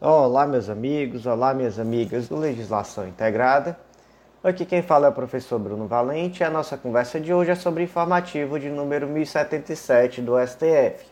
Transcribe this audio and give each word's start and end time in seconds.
Olá, 0.00 0.46
meus 0.46 0.70
amigos, 0.70 1.26
olá, 1.26 1.52
minhas 1.52 1.76
amigas 1.76 2.28
do 2.28 2.36
Legislação 2.36 3.08
Integrada. 3.08 3.76
Aqui 4.44 4.64
quem 4.64 4.80
fala 4.80 5.08
é 5.08 5.10
o 5.10 5.12
professor 5.12 5.58
Bruno 5.58 5.88
Valente 5.88 6.40
e 6.40 6.44
a 6.44 6.50
nossa 6.50 6.76
conversa 6.76 7.18
de 7.18 7.34
hoje 7.34 7.50
é 7.50 7.56
sobre 7.56 7.82
informativo 7.82 8.60
de 8.60 8.70
número 8.70 9.08
1077 9.08 10.22
do 10.22 10.34
STF. 10.38 11.04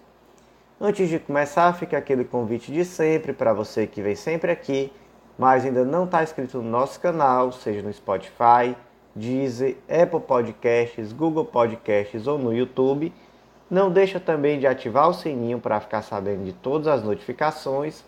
Antes 0.80 1.08
de 1.08 1.18
começar, 1.18 1.72
fica 1.72 1.98
aquele 1.98 2.24
convite 2.24 2.70
de 2.70 2.84
sempre 2.84 3.32
para 3.32 3.52
você 3.52 3.88
que 3.88 4.00
vem 4.00 4.14
sempre 4.14 4.52
aqui, 4.52 4.92
mas 5.36 5.64
ainda 5.64 5.84
não 5.84 6.04
está 6.04 6.22
inscrito 6.22 6.62
no 6.62 6.70
nosso 6.70 7.00
canal, 7.00 7.50
seja 7.50 7.82
no 7.82 7.92
Spotify, 7.92 8.76
Deezer, 9.16 9.78
Apple 9.90 10.20
Podcasts, 10.20 11.12
Google 11.12 11.44
Podcasts 11.44 12.28
ou 12.28 12.38
no 12.38 12.54
YouTube. 12.54 13.12
Não 13.68 13.90
deixa 13.90 14.20
também 14.20 14.60
de 14.60 14.66
ativar 14.68 15.08
o 15.08 15.12
sininho 15.12 15.58
para 15.58 15.80
ficar 15.80 16.02
sabendo 16.02 16.44
de 16.44 16.52
todas 16.52 16.86
as 16.86 17.02
notificações 17.02 18.04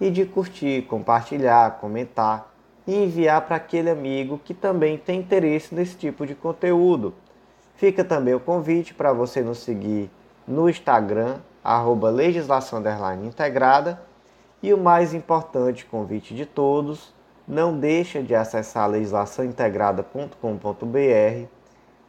e 0.00 0.10
de 0.10 0.24
curtir, 0.24 0.82
compartilhar, 0.82 1.78
comentar 1.78 2.50
e 2.86 3.04
enviar 3.04 3.42
para 3.42 3.56
aquele 3.56 3.90
amigo 3.90 4.40
que 4.42 4.54
também 4.54 4.96
tem 4.96 5.20
interesse 5.20 5.74
nesse 5.74 5.96
tipo 5.96 6.26
de 6.26 6.34
conteúdo. 6.34 7.12
Fica 7.76 8.02
também 8.02 8.34
o 8.34 8.40
convite 8.40 8.94
para 8.94 9.12
você 9.12 9.42
nos 9.42 9.58
seguir 9.58 10.10
no 10.46 10.68
Instagram, 10.68 11.36
arroba 11.62 12.10
legislação 12.10 12.82
integrada. 13.24 14.00
E 14.62 14.74
o 14.74 14.78
mais 14.78 15.14
importante 15.14 15.86
convite 15.86 16.34
de 16.34 16.44
todos, 16.44 17.14
não 17.48 17.78
deixa 17.78 18.22
de 18.22 18.34
acessar 18.34 18.90
legislaçãointegrada.com.br. 18.90 21.46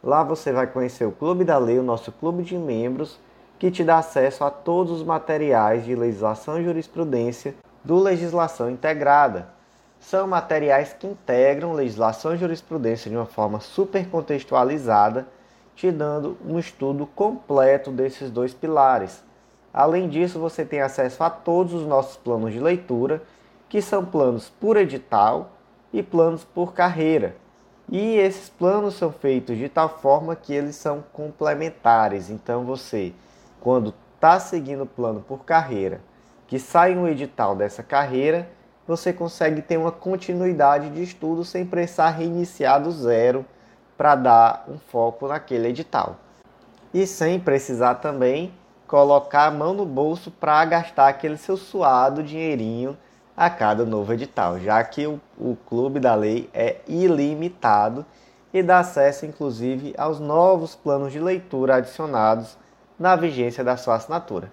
Lá 0.02 0.22
você 0.22 0.52
vai 0.52 0.66
conhecer 0.66 1.06
o 1.06 1.12
Clube 1.12 1.44
da 1.44 1.56
Lei, 1.56 1.78
o 1.78 1.82
nosso 1.82 2.12
clube 2.12 2.42
de 2.42 2.58
membros, 2.58 3.18
que 3.58 3.70
te 3.70 3.82
dá 3.82 3.96
acesso 3.98 4.44
a 4.44 4.50
todos 4.50 4.92
os 4.92 5.02
materiais 5.02 5.82
de 5.84 5.94
legislação 5.94 6.60
e 6.60 6.64
jurisprudência 6.64 7.54
do 7.84 7.98
Legislação 7.98 8.70
Integrada. 8.70 9.48
São 9.98 10.26
materiais 10.26 10.92
que 10.92 11.06
integram 11.06 11.72
legislação 11.72 12.34
e 12.34 12.38
jurisprudência 12.38 13.10
de 13.10 13.16
uma 13.16 13.26
forma 13.26 13.60
super 13.60 14.08
contextualizada, 14.08 15.26
te 15.74 15.90
dando 15.90 16.36
um 16.44 16.58
estudo 16.58 17.06
completo 17.06 17.90
desses 17.90 18.30
dois 18.30 18.52
pilares. 18.52 19.22
Além 19.72 20.08
disso, 20.08 20.38
você 20.38 20.64
tem 20.64 20.80
acesso 20.80 21.22
a 21.22 21.30
todos 21.30 21.72
os 21.72 21.86
nossos 21.86 22.16
planos 22.16 22.52
de 22.52 22.60
leitura, 22.60 23.22
que 23.68 23.80
são 23.80 24.04
planos 24.04 24.50
por 24.60 24.76
edital 24.76 25.52
e 25.92 26.02
planos 26.02 26.44
por 26.44 26.74
carreira. 26.74 27.36
E 27.88 28.16
esses 28.16 28.48
planos 28.48 28.94
são 28.94 29.12
feitos 29.12 29.56
de 29.56 29.68
tal 29.68 29.88
forma 29.88 30.36
que 30.36 30.52
eles 30.52 30.76
são 30.76 31.02
complementares. 31.12 32.28
Então, 32.28 32.64
você, 32.64 33.12
quando 33.60 33.94
está 34.14 34.38
seguindo 34.38 34.82
o 34.82 34.86
plano 34.86 35.20
por 35.26 35.44
carreira 35.44 36.00
que 36.52 36.58
sai 36.58 36.94
um 36.94 37.08
edital 37.08 37.56
dessa 37.56 37.82
carreira, 37.82 38.46
você 38.86 39.10
consegue 39.10 39.62
ter 39.62 39.78
uma 39.78 39.90
continuidade 39.90 40.90
de 40.90 41.02
estudo 41.02 41.46
sem 41.46 41.64
precisar 41.64 42.10
reiniciar 42.10 42.78
do 42.78 42.92
zero 42.92 43.42
para 43.96 44.14
dar 44.14 44.64
um 44.68 44.76
foco 44.76 45.26
naquele 45.26 45.68
edital. 45.68 46.16
E 46.92 47.06
sem 47.06 47.40
precisar 47.40 47.94
também 47.94 48.52
colocar 48.86 49.46
a 49.46 49.50
mão 49.50 49.72
no 49.72 49.86
bolso 49.86 50.30
para 50.30 50.62
gastar 50.66 51.08
aquele 51.08 51.38
seu 51.38 51.56
suado 51.56 52.22
dinheirinho 52.22 52.98
a 53.34 53.48
cada 53.48 53.86
novo 53.86 54.12
edital, 54.12 54.60
já 54.60 54.84
que 54.84 55.06
o, 55.06 55.18
o 55.38 55.56
Clube 55.66 55.98
da 55.98 56.14
Lei 56.14 56.50
é 56.52 56.82
ilimitado 56.86 58.04
e 58.52 58.62
dá 58.62 58.80
acesso 58.80 59.24
inclusive 59.24 59.94
aos 59.96 60.20
novos 60.20 60.74
planos 60.74 61.12
de 61.12 61.18
leitura 61.18 61.76
adicionados 61.76 62.58
na 62.98 63.16
vigência 63.16 63.64
da 63.64 63.78
sua 63.78 63.94
assinatura. 63.94 64.52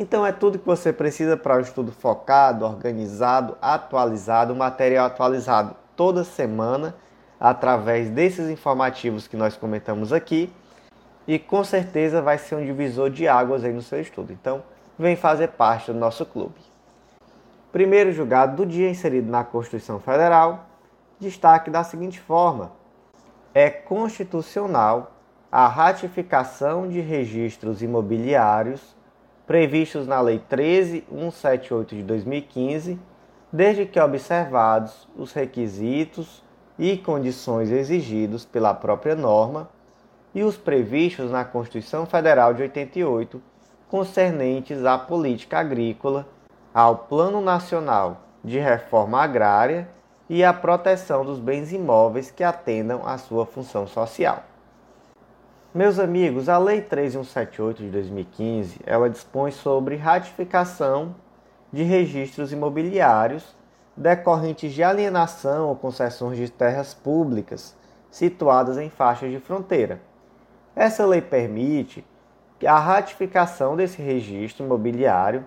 Então 0.00 0.24
é 0.24 0.32
tudo 0.32 0.58
que 0.58 0.64
você 0.64 0.94
precisa 0.94 1.36
para 1.36 1.58
um 1.58 1.60
estudo 1.60 1.92
focado, 1.92 2.64
organizado, 2.64 3.54
atualizado, 3.60 4.56
material 4.56 5.04
atualizado 5.04 5.76
toda 5.94 6.24
semana 6.24 6.94
através 7.38 8.08
desses 8.08 8.48
informativos 8.48 9.28
que 9.28 9.36
nós 9.36 9.58
comentamos 9.58 10.10
aqui 10.10 10.50
e 11.28 11.38
com 11.38 11.62
certeza 11.62 12.22
vai 12.22 12.38
ser 12.38 12.54
um 12.54 12.64
divisor 12.64 13.10
de 13.10 13.28
águas 13.28 13.62
aí 13.62 13.74
no 13.74 13.82
seu 13.82 14.00
estudo. 14.00 14.32
Então 14.32 14.62
vem 14.98 15.16
fazer 15.16 15.48
parte 15.48 15.92
do 15.92 15.98
nosso 15.98 16.24
clube. 16.24 16.58
Primeiro 17.70 18.10
julgado 18.10 18.56
do 18.56 18.64
dia 18.64 18.88
inserido 18.88 19.30
na 19.30 19.44
Constituição 19.44 20.00
Federal, 20.00 20.64
destaque 21.18 21.68
da 21.68 21.84
seguinte 21.84 22.18
forma: 22.18 22.72
é 23.52 23.68
constitucional 23.68 25.12
a 25.52 25.68
ratificação 25.68 26.88
de 26.88 27.00
registros 27.00 27.82
imobiliários 27.82 28.98
previstos 29.50 30.06
na 30.06 30.20
Lei 30.20 30.38
13178 30.48 31.96
de 31.96 32.04
2015, 32.04 33.00
desde 33.52 33.84
que 33.84 33.98
observados 33.98 35.08
os 35.16 35.32
requisitos 35.32 36.40
e 36.78 36.96
condições 36.96 37.68
exigidos 37.72 38.44
pela 38.44 38.72
própria 38.72 39.16
norma 39.16 39.68
e 40.32 40.44
os 40.44 40.56
previstos 40.56 41.32
na 41.32 41.44
Constituição 41.44 42.06
Federal 42.06 42.54
de 42.54 42.62
88, 42.62 43.42
concernentes 43.88 44.84
à 44.84 44.96
política 44.96 45.58
agrícola, 45.58 46.28
ao 46.72 46.98
Plano 46.98 47.40
Nacional 47.40 48.20
de 48.44 48.60
Reforma 48.60 49.20
Agrária 49.20 49.88
e 50.28 50.44
à 50.44 50.52
proteção 50.52 51.24
dos 51.24 51.40
bens 51.40 51.72
imóveis 51.72 52.30
que 52.30 52.44
atendam 52.44 53.04
à 53.04 53.18
sua 53.18 53.44
função 53.44 53.84
social. 53.84 54.44
Meus 55.72 56.00
amigos, 56.00 56.48
a 56.48 56.58
Lei 56.58 56.80
3178 56.80 57.84
de 57.84 57.90
2015, 57.90 58.80
ela 58.84 59.08
dispõe 59.08 59.52
sobre 59.52 59.94
ratificação 59.94 61.14
de 61.72 61.84
registros 61.84 62.50
imobiliários 62.50 63.54
decorrentes 63.96 64.72
de 64.72 64.82
alienação 64.82 65.68
ou 65.68 65.76
concessões 65.76 66.36
de 66.38 66.50
terras 66.50 66.92
públicas 66.92 67.76
situadas 68.10 68.78
em 68.78 68.90
faixas 68.90 69.30
de 69.30 69.38
fronteira. 69.38 70.00
Essa 70.74 71.06
lei 71.06 71.20
permite 71.20 72.04
a 72.66 72.76
ratificação 72.76 73.76
desse 73.76 74.02
registro 74.02 74.64
imobiliário 74.64 75.46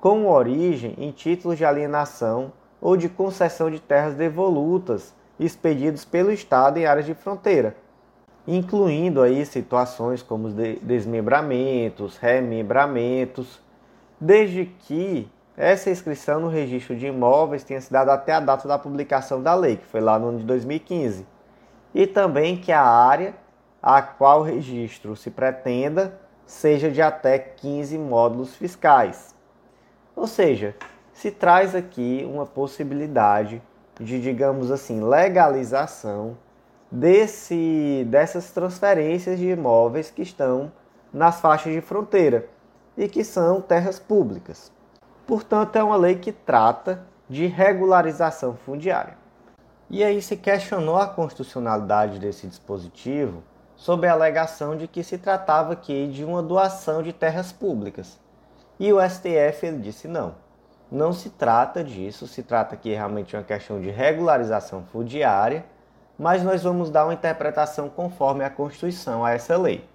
com 0.00 0.26
origem 0.26 0.96
em 0.98 1.12
títulos 1.12 1.56
de 1.56 1.64
alienação 1.64 2.52
ou 2.80 2.96
de 2.96 3.08
concessão 3.08 3.70
de 3.70 3.78
terras 3.78 4.14
devolutas 4.14 5.14
expedidos 5.38 6.04
pelo 6.04 6.32
Estado 6.32 6.76
em 6.76 6.86
áreas 6.86 7.06
de 7.06 7.14
fronteira 7.14 7.76
incluindo 8.56 9.22
aí 9.22 9.46
situações 9.46 10.22
como 10.22 10.48
desmembramentos, 10.82 12.16
remembramentos, 12.16 13.60
desde 14.20 14.66
que 14.66 15.30
essa 15.56 15.88
inscrição 15.88 16.40
no 16.40 16.48
registro 16.48 16.96
de 16.96 17.06
imóveis 17.06 17.62
tenha 17.62 17.80
se 17.80 17.92
dado 17.92 18.10
até 18.10 18.32
a 18.32 18.40
data 18.40 18.66
da 18.66 18.76
publicação 18.76 19.40
da 19.40 19.54
lei, 19.54 19.76
que 19.76 19.86
foi 19.86 20.00
lá 20.00 20.18
no 20.18 20.30
ano 20.30 20.38
de 20.38 20.44
2015, 20.44 21.24
e 21.94 22.06
também 22.08 22.56
que 22.56 22.72
a 22.72 22.82
área 22.82 23.34
a 23.80 24.02
qual 24.02 24.40
o 24.40 24.44
registro 24.44 25.14
se 25.14 25.30
pretenda 25.30 26.18
seja 26.44 26.90
de 26.90 27.00
até 27.00 27.38
15 27.38 27.96
módulos 27.98 28.56
fiscais. 28.56 29.32
Ou 30.16 30.26
seja, 30.26 30.74
se 31.12 31.30
traz 31.30 31.74
aqui 31.74 32.28
uma 32.28 32.44
possibilidade 32.44 33.62
de, 33.98 34.20
digamos 34.20 34.72
assim, 34.72 35.00
legalização 35.02 36.36
desse, 36.90 38.04
dessas 38.08 38.50
transferências 38.50 39.38
de 39.38 39.50
imóveis 39.50 40.10
que 40.10 40.22
estão 40.22 40.72
nas 41.12 41.40
faixas 41.40 41.72
de 41.72 41.80
fronteira 41.80 42.48
e 42.96 43.08
que 43.08 43.22
são 43.24 43.60
terras 43.60 43.98
públicas. 43.98 44.72
Portanto, 45.26 45.76
é 45.76 45.82
uma 45.82 45.96
lei 45.96 46.16
que 46.16 46.32
trata 46.32 47.02
de 47.28 47.46
regularização 47.46 48.56
fundiária. 48.56 49.16
E 49.88 50.02
aí 50.02 50.20
se 50.20 50.36
questionou 50.36 50.96
a 50.96 51.06
constitucionalidade 51.06 52.18
desse 52.18 52.46
dispositivo 52.46 53.42
sob 53.76 54.06
a 54.06 54.12
alegação 54.12 54.76
de 54.76 54.86
que 54.86 55.02
se 55.02 55.16
tratava 55.16 55.72
aqui 55.72 56.06
de 56.08 56.24
uma 56.24 56.42
doação 56.42 57.02
de 57.02 57.12
terras 57.12 57.50
públicas. 57.50 58.18
E 58.78 58.92
o 58.92 59.00
STF 59.00 59.66
ele 59.66 59.78
disse 59.78 60.06
não, 60.06 60.34
não 60.90 61.12
se 61.12 61.30
trata 61.30 61.82
disso, 61.82 62.26
se 62.26 62.42
trata 62.42 62.74
aqui 62.74 62.90
realmente 62.90 63.30
de 63.30 63.36
uma 63.36 63.42
questão 63.42 63.80
de 63.80 63.90
regularização 63.90 64.84
fundiária 64.92 65.64
mas 66.20 66.42
nós 66.42 66.62
vamos 66.62 66.90
dar 66.90 67.06
uma 67.06 67.14
interpretação 67.14 67.88
conforme 67.88 68.44
a 68.44 68.50
Constituição 68.50 69.24
a 69.24 69.30
essa 69.30 69.56
lei. 69.56 69.88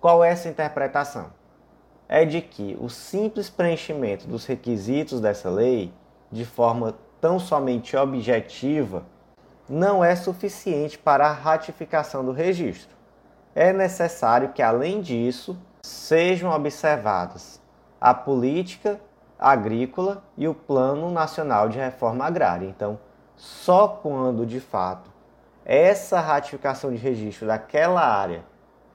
Qual 0.00 0.24
é 0.24 0.30
essa 0.30 0.48
interpretação? 0.48 1.26
É 2.08 2.24
de 2.24 2.40
que 2.42 2.76
o 2.80 2.88
simples 2.88 3.48
preenchimento 3.48 4.26
dos 4.26 4.46
requisitos 4.46 5.20
dessa 5.20 5.48
lei, 5.48 5.94
de 6.28 6.44
forma 6.44 6.96
tão 7.20 7.38
somente 7.38 7.96
objetiva, 7.96 9.04
não 9.68 10.04
é 10.04 10.16
suficiente 10.16 10.98
para 10.98 11.28
a 11.28 11.32
ratificação 11.32 12.24
do 12.24 12.32
registro. 12.32 12.96
É 13.54 13.72
necessário 13.72 14.48
que, 14.48 14.62
além 14.62 15.00
disso, 15.00 15.56
sejam 15.82 16.50
observadas 16.50 17.60
a 18.00 18.12
política 18.12 19.00
agrícola 19.38 20.24
e 20.36 20.48
o 20.48 20.54
Plano 20.54 21.12
Nacional 21.12 21.68
de 21.68 21.78
Reforma 21.78 22.24
Agrária. 22.24 22.66
Então, 22.66 22.98
só 23.36 23.86
quando 23.86 24.44
de 24.44 24.58
fato 24.58 25.19
essa 25.64 26.20
ratificação 26.20 26.90
de 26.90 26.96
registro 26.96 27.46
daquela 27.46 28.00
área 28.00 28.42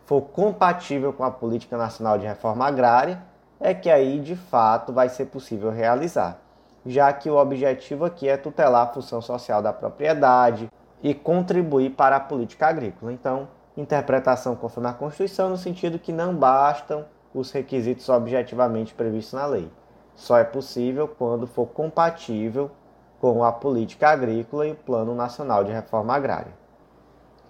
for 0.06 0.22
compatível 0.22 1.12
com 1.14 1.24
a 1.24 1.32
Política 1.32 1.78
Nacional 1.78 2.18
de 2.18 2.26
Reforma 2.26 2.68
Agrária, 2.68 3.24
é 3.60 3.74
que 3.74 3.90
aí 3.90 4.20
de 4.20 4.36
fato 4.36 4.94
vai 4.94 5.10
ser 5.10 5.26
possível 5.26 5.72
realizar. 5.72 6.40
já 6.86 7.12
que 7.12 7.30
o 7.30 7.36
objetivo 7.36 8.06
aqui 8.06 8.30
é 8.30 8.38
tutelar 8.38 8.84
a 8.84 8.94
função 8.94 9.22
social 9.22 9.62
da 9.62 9.74
propriedade 9.74 10.70
e 11.02 11.14
contribuir 11.14 11.92
para 11.92 12.18
a 12.18 12.20
política 12.20 12.68
agrícola. 12.68 13.12
Então, 13.12 13.48
interpretação 13.76 14.56
conforme 14.56 14.90
a 14.90 14.94
Constituição, 14.94 15.50
no 15.50 15.58
sentido 15.58 15.98
que 15.98 16.14
não 16.14 16.36
bastam 16.36 17.06
os 17.34 17.52
requisitos 17.52 18.08
objetivamente 18.08 18.94
previstos 18.94 19.34
na 19.34 19.46
lei. 19.46 19.70
Só 20.16 20.38
é 20.38 20.44
possível 20.44 21.08
quando 21.08 21.48
for 21.48 21.66
compatível 21.66 22.72
com 23.20 23.44
a 23.44 23.52
política 23.52 24.10
agrícola 24.10 24.68
e 24.68 24.72
o 24.72 24.76
Plano 24.76 25.16
Nacional 25.16 25.64
de 25.64 25.72
Reforma 25.72 26.16
Agrária. 26.16 26.54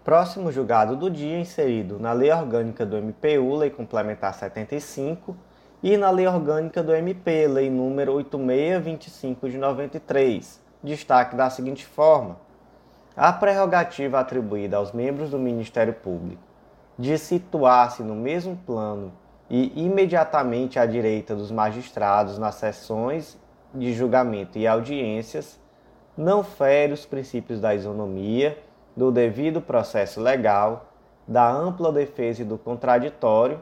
Próximo 0.04 0.52
julgado 0.52 0.96
do 0.96 1.10
dia, 1.10 1.40
inserido 1.40 2.00
na 2.00 2.14
Lei 2.14 2.32
Orgânica 2.32 2.86
do 2.86 2.96
MPU, 2.96 3.56
Lei 3.56 3.70
Complementar 3.70 4.34
75, 4.34 5.36
e 5.82 5.98
na 5.98 6.10
Lei 6.10 6.28
Orgânica 6.28 6.84
do 6.84 6.94
MP, 6.94 7.48
Lei 7.48 7.70
número 7.70 8.14
8625 8.14 9.50
de 9.50 9.58
93. 9.58 10.62
Destaque 10.84 11.36
da 11.36 11.50
seguinte 11.50 11.86
forma: 11.86 12.38
a 13.18 13.34
prerrogativa 13.34 14.20
atribuída 14.20 14.78
aos 14.78 14.92
membros 14.92 15.32
do 15.32 15.40
Ministério 15.40 15.94
Público 15.94 16.44
de 16.98 17.18
situar-se 17.18 18.04
no 18.04 18.16
mesmo 18.16 18.56
plano 18.66 19.12
e 19.50 19.84
imediatamente 19.84 20.80
à 20.80 20.86
direita 20.86 21.36
dos 21.36 21.52
magistrados 21.52 22.38
nas 22.38 22.56
sessões 22.56 23.38
de 23.76 23.94
julgamento 23.94 24.58
e 24.58 24.66
audiências 24.66 25.60
não 26.18 26.44
fere 26.44 26.94
os 26.94 27.06
princípios 27.06 27.60
da 27.60 27.76
isonomia, 27.76 28.58
do 28.96 29.12
devido 29.12 29.62
processo 29.62 30.22
legal, 30.22 30.92
da 31.28 31.50
ampla 31.52 31.92
defesa 31.92 32.42
e 32.42 32.46
do 32.46 32.58
contraditório 32.58 33.62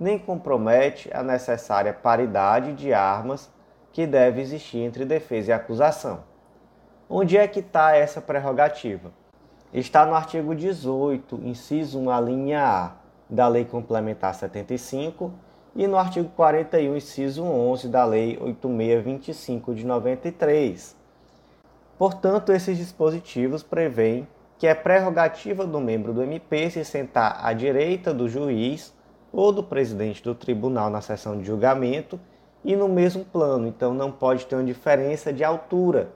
nem 0.00 0.18
compromete 0.18 1.08
a 1.14 1.22
necessária 1.22 1.92
paridade 1.92 2.72
de 2.72 2.92
armas 2.92 3.48
que 3.92 4.06
deve 4.06 4.40
existir 4.40 4.78
entre 4.78 5.04
defesa 5.04 5.50
e 5.50 5.54
acusação. 5.54 6.24
Onde 7.08 7.36
é 7.36 7.46
que 7.46 7.60
está 7.60 7.94
essa 7.94 8.20
prerrogativa? 8.20 9.12
Está 9.72 10.04
no 10.04 10.14
artigo 10.14 10.54
18, 10.54 11.40
inciso 11.44 12.00
1, 12.00 12.10
a 12.10 12.20
linha 12.20 12.64
A 12.64 12.92
da 13.30 13.46
Lei 13.46 13.64
Complementar 13.64 14.34
75 14.34 15.32
e 15.74 15.86
no 15.86 15.96
artigo 15.96 16.28
41, 16.36 16.96
inciso 16.96 17.42
11 17.42 17.88
da 17.88 18.04
Lei 18.04 18.38
8625 18.40 19.74
de 19.74 19.86
93. 19.86 20.96
Portanto, 21.98 22.52
esses 22.52 22.76
dispositivos 22.76 23.62
prevêem 23.62 24.26
que 24.58 24.66
é 24.66 24.74
prerrogativa 24.74 25.66
do 25.66 25.80
membro 25.80 26.12
do 26.12 26.22
MP 26.22 26.70
se 26.70 26.84
sentar 26.84 27.40
à 27.44 27.52
direita 27.52 28.12
do 28.12 28.28
juiz 28.28 28.94
ou 29.32 29.50
do 29.50 29.62
presidente 29.62 30.22
do 30.22 30.34
tribunal 30.34 30.90
na 30.90 31.00
sessão 31.00 31.38
de 31.38 31.44
julgamento 31.44 32.20
e 32.64 32.76
no 32.76 32.88
mesmo 32.88 33.24
plano, 33.24 33.66
então 33.66 33.92
não 33.92 34.12
pode 34.12 34.46
ter 34.46 34.54
uma 34.54 34.64
diferença 34.64 35.32
de 35.32 35.42
altura, 35.42 36.10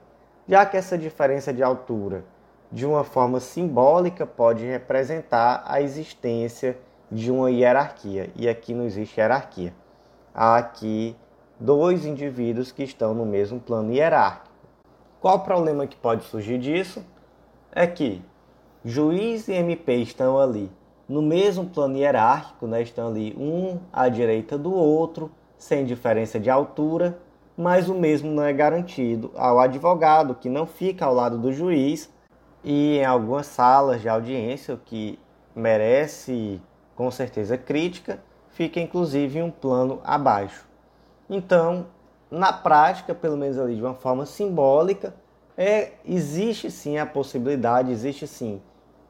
já 0.47 0.65
que 0.65 0.77
essa 0.77 0.97
diferença 0.97 1.51
de 1.51 1.61
altura, 1.61 2.23
de 2.71 2.85
uma 2.85 3.03
forma 3.03 3.39
simbólica, 3.39 4.25
pode 4.25 4.65
representar 4.65 5.63
a 5.65 5.81
existência 5.81 6.77
de 7.11 7.31
uma 7.31 7.49
hierarquia, 7.49 8.29
e 8.35 8.47
aqui 8.47 8.73
não 8.73 8.85
existe 8.85 9.19
hierarquia. 9.19 9.73
Há 10.33 10.57
aqui 10.57 11.15
dois 11.59 12.05
indivíduos 12.05 12.71
que 12.71 12.83
estão 12.83 13.13
no 13.13 13.25
mesmo 13.25 13.59
plano 13.59 13.91
hierárquico. 13.91 14.55
Qual 15.19 15.37
o 15.37 15.39
problema 15.39 15.87
que 15.87 15.95
pode 15.95 16.23
surgir 16.25 16.59
disso? 16.59 17.03
É 17.71 17.87
que 17.87 18.21
juiz 18.83 19.47
e 19.47 19.53
MP 19.53 19.95
estão 19.95 20.39
ali 20.39 20.71
no 21.07 21.21
mesmo 21.21 21.65
plano 21.65 21.97
hierárquico, 21.97 22.67
né, 22.67 22.81
estão 22.81 23.07
ali 23.07 23.33
um 23.37 23.79
à 23.91 24.09
direita 24.09 24.57
do 24.57 24.73
outro, 24.73 25.31
sem 25.57 25.85
diferença 25.85 26.39
de 26.39 26.49
altura, 26.49 27.17
mas 27.57 27.89
o 27.89 27.95
mesmo 27.95 28.29
não 28.29 28.43
é 28.43 28.53
garantido 28.53 29.31
ao 29.35 29.59
advogado, 29.59 30.35
que 30.35 30.49
não 30.49 30.67
fica 30.67 31.05
ao 31.05 31.13
lado 31.13 31.37
do 31.37 31.51
juiz, 31.51 32.11
e 32.63 32.97
em 32.97 33.05
algumas 33.05 33.47
salas 33.47 34.01
de 34.01 34.09
audiência, 34.09 34.75
o 34.75 34.77
que 34.77 35.17
merece 35.55 36.61
com 36.97 37.09
certeza 37.11 37.57
crítica, 37.57 38.19
fica 38.49 38.79
inclusive 38.79 39.41
um 39.41 39.51
plano 39.51 40.01
abaixo. 40.03 40.67
Então, 41.29 41.85
na 42.29 42.51
prática, 42.51 43.13
pelo 43.13 43.37
menos 43.37 43.59
ali 43.59 43.75
de 43.75 43.81
uma 43.81 43.93
forma 43.93 44.25
simbólica, 44.25 45.13
é, 45.55 45.91
existe 46.03 46.71
sim 46.71 46.97
a 46.97 47.05
possibilidade, 47.05 47.91
existe 47.91 48.27
sim 48.27 48.59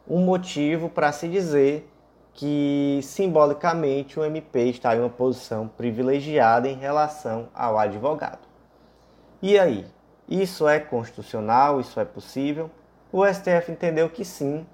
um 0.08 0.20
motivo 0.20 0.90
para 0.90 1.12
se 1.14 1.28
dizer 1.30 1.90
que 2.34 3.00
simbolicamente 3.02 4.20
o 4.20 4.24
MP 4.24 4.66
está 4.66 4.96
em 4.96 5.00
uma 5.00 5.10
posição 5.10 5.68
privilegiada 5.68 6.70
em 6.70 6.76
relação 6.76 7.48
ao 7.56 7.80
advogado. 7.80 8.48
E 9.42 9.58
aí, 9.58 9.86
isso 10.28 10.68
é 10.68 10.80
constitucional? 10.80 11.80
Isso 11.80 12.00
é 12.00 12.06
possível? 12.06 12.70
O 13.12 13.26
STF 13.26 13.72
entendeu 13.72 14.10
que 14.10 14.26
sim, 14.26 14.66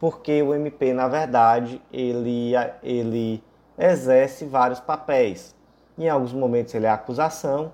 porque 0.00 0.42
o 0.42 0.54
MP, 0.54 0.94
na 0.94 1.06
verdade, 1.06 1.80
ele, 1.92 2.52
ele 2.82 3.44
exerce 3.78 4.46
vários 4.46 4.80
papéis. 4.80 5.54
Em 5.98 6.08
alguns 6.08 6.32
momentos 6.32 6.74
ele 6.74 6.86
é 6.86 6.90
acusação, 6.90 7.72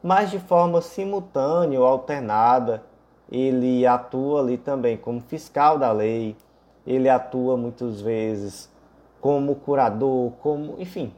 mas 0.00 0.30
de 0.30 0.38
forma 0.38 0.80
simultânea 0.80 1.80
ou 1.80 1.86
alternada, 1.86 2.84
ele 3.30 3.84
atua 3.84 4.40
ali 4.40 4.56
também 4.56 4.96
como 4.96 5.20
fiscal 5.20 5.76
da 5.76 5.90
lei, 5.90 6.36
ele 6.86 7.08
atua 7.08 7.56
muitas 7.56 8.00
vezes 8.00 8.70
como 9.20 9.56
curador, 9.56 10.30
como, 10.40 10.76
enfim. 10.78 11.12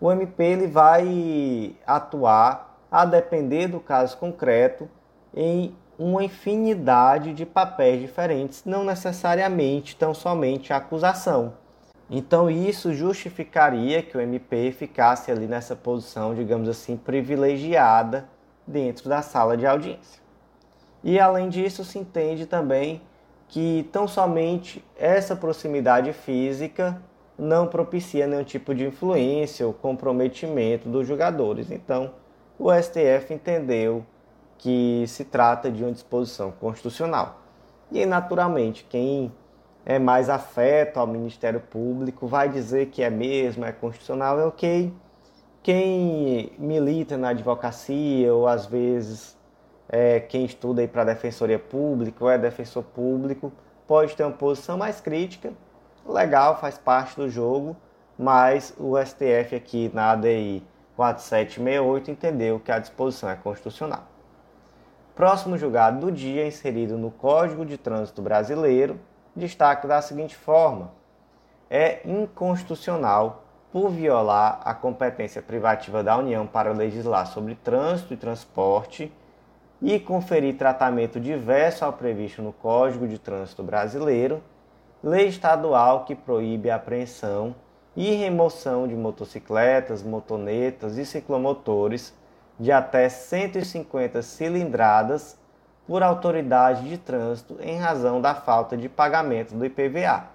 O 0.00 0.12
MP 0.12 0.44
ele 0.44 0.66
vai 0.68 1.74
atuar 1.84 2.78
a 2.88 3.04
depender 3.04 3.66
do 3.66 3.80
caso 3.80 4.16
concreto 4.16 4.88
em 5.34 5.74
uma 5.98 6.22
infinidade 6.22 7.32
de 7.34 7.44
papéis 7.44 8.00
diferentes, 8.00 8.64
não 8.64 8.84
necessariamente 8.84 9.96
tão 9.96 10.14
somente 10.14 10.72
a 10.72 10.76
acusação. 10.76 11.54
Então 12.08 12.48
isso 12.48 12.94
justificaria 12.94 14.02
que 14.02 14.16
o 14.16 14.20
MP 14.20 14.70
ficasse 14.72 15.30
ali 15.30 15.46
nessa 15.46 15.74
posição, 15.74 16.34
digamos 16.34 16.68
assim, 16.68 16.96
privilegiada 16.96 18.28
dentro 18.66 19.08
da 19.08 19.20
sala 19.20 19.56
de 19.56 19.66
audiência. 19.66 20.22
E 21.02 21.18
além 21.18 21.48
disso, 21.48 21.84
se 21.84 21.98
entende 21.98 22.46
também 22.46 23.02
que 23.48 23.88
tão 23.92 24.06
somente 24.06 24.84
essa 24.96 25.34
proximidade 25.34 26.12
física 26.12 27.00
não 27.38 27.66
propicia 27.66 28.26
nenhum 28.26 28.44
tipo 28.44 28.74
de 28.74 28.86
influência 28.86 29.66
ou 29.66 29.72
comprometimento 29.72 30.88
dos 30.88 31.06
jogadores. 31.06 31.70
Então, 31.70 32.12
o 32.58 32.70
STF 32.72 33.32
entendeu 33.32 34.04
que 34.58 35.04
se 35.06 35.24
trata 35.24 35.70
de 35.70 35.82
uma 35.82 35.92
disposição 35.92 36.50
constitucional. 36.50 37.40
E, 37.90 38.04
naturalmente, 38.04 38.84
quem 38.84 39.32
é 39.86 39.98
mais 39.98 40.28
afeto 40.28 40.98
ao 40.98 41.06
Ministério 41.06 41.60
Público 41.60 42.26
vai 42.26 42.48
dizer 42.48 42.86
que 42.86 43.02
é 43.02 43.08
mesmo, 43.08 43.64
é 43.64 43.72
constitucional, 43.72 44.38
é 44.38 44.44
ok. 44.44 44.92
Quem 45.62 46.52
milita 46.58 47.16
na 47.16 47.30
advocacia 47.30 48.34
ou 48.34 48.46
às 48.46 48.66
vezes 48.66 49.36
é, 49.88 50.20
quem 50.20 50.44
estuda 50.44 50.86
para 50.86 51.02
a 51.02 51.04
defensoria 51.06 51.58
pública 51.58 52.22
ou 52.22 52.30
é 52.30 52.36
defensor 52.36 52.82
público 52.82 53.52
pode 53.86 54.14
ter 54.14 54.24
uma 54.24 54.32
posição 54.32 54.76
mais 54.76 55.00
crítica. 55.00 55.52
Legal, 56.06 56.58
faz 56.60 56.76
parte 56.76 57.16
do 57.16 57.30
jogo, 57.30 57.76
mas 58.18 58.74
o 58.78 58.94
STF 59.02 59.54
aqui 59.56 59.90
na 59.94 60.10
ADI 60.12 60.62
4768 60.96 62.10
entendeu 62.10 62.60
que 62.60 62.72
a 62.72 62.78
disposição 62.78 63.30
é 63.30 63.36
constitucional. 63.36 64.17
Próximo 65.18 65.58
julgado 65.58 65.98
do 65.98 66.12
dia, 66.12 66.46
inserido 66.46 66.96
no 66.96 67.10
Código 67.10 67.66
de 67.66 67.76
Trânsito 67.76 68.22
Brasileiro, 68.22 69.00
destaque 69.34 69.84
da 69.84 70.00
seguinte 70.00 70.36
forma: 70.36 70.92
é 71.68 72.08
inconstitucional 72.08 73.42
por 73.72 73.90
violar 73.90 74.60
a 74.64 74.72
competência 74.72 75.42
privativa 75.42 76.04
da 76.04 76.16
União 76.16 76.46
para 76.46 76.70
legislar 76.70 77.26
sobre 77.26 77.56
trânsito 77.56 78.14
e 78.14 78.16
transporte 78.16 79.12
e 79.82 79.98
conferir 79.98 80.56
tratamento 80.56 81.18
diverso 81.18 81.84
ao 81.84 81.92
previsto 81.92 82.40
no 82.40 82.52
Código 82.52 83.08
de 83.08 83.18
Trânsito 83.18 83.64
Brasileiro, 83.64 84.40
lei 85.02 85.26
estadual 85.26 86.04
que 86.04 86.14
proíbe 86.14 86.70
a 86.70 86.76
apreensão 86.76 87.56
e 87.96 88.14
remoção 88.14 88.86
de 88.86 88.94
motocicletas, 88.94 90.00
motonetas 90.00 90.96
e 90.96 91.04
ciclomotores 91.04 92.16
de 92.58 92.72
até 92.72 93.08
150 93.08 94.22
cilindradas 94.22 95.38
por 95.86 96.02
autoridade 96.02 96.88
de 96.88 96.98
trânsito 96.98 97.56
em 97.60 97.78
razão 97.78 98.20
da 98.20 98.34
falta 98.34 98.76
de 98.76 98.88
pagamento 98.88 99.54
do 99.54 99.64
IPVA. 99.64 100.26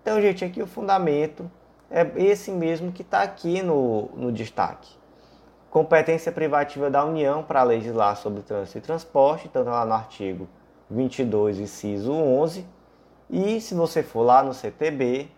Então, 0.00 0.20
gente, 0.20 0.44
aqui 0.44 0.60
o 0.62 0.66
fundamento 0.66 1.50
é 1.90 2.10
esse 2.16 2.50
mesmo 2.50 2.90
que 2.90 3.02
está 3.02 3.22
aqui 3.22 3.62
no, 3.62 4.08
no 4.16 4.32
destaque 4.32 5.02
competência 5.72 6.30
privativa 6.30 6.90
da 6.90 7.02
União 7.02 7.42
para 7.42 7.62
legislar 7.62 8.14
sobre 8.18 8.42
trânsito 8.42 8.76
e 8.76 8.80
transporte, 8.82 9.48
então 9.48 9.64
lá 9.64 9.86
no 9.86 9.94
artigo 9.94 10.46
22, 10.90 11.60
inciso 11.60 12.12
11. 12.12 12.66
E 13.30 13.58
se 13.58 13.74
você 13.74 14.02
for 14.02 14.20
lá 14.20 14.42
no 14.42 14.52
CTB, 14.52 15.30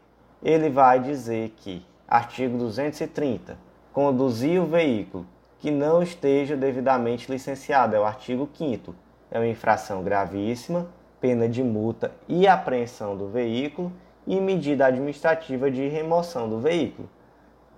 ele 0.43 0.71
vai 0.71 0.99
dizer 0.99 1.51
que, 1.51 1.87
artigo 2.09 2.59
230, 2.59 3.57
conduzir 3.93 4.61
o 4.61 4.67
veículo 4.67 5.25
que 5.65 5.71
não 5.71 6.03
esteja 6.03 6.59
devidamente 6.59 7.33
licenciado. 7.33 7.97
É 7.97 7.99
o 7.99 8.05
artigo 8.05 8.47
5 8.53 8.95
É 9.31 9.39
uma 9.39 9.47
infração 9.47 10.03
gravíssima, 10.03 10.89
pena 11.19 11.49
de 11.49 11.63
multa 11.63 12.13
e 12.29 12.47
apreensão 12.47 13.17
do 13.17 13.29
veículo 13.29 13.91
e 14.27 14.39
medida 14.43 14.85
administrativa 14.85 15.71
de 15.71 15.89
remoção 15.89 16.51
do 16.51 16.61
veículo. 16.61 17.09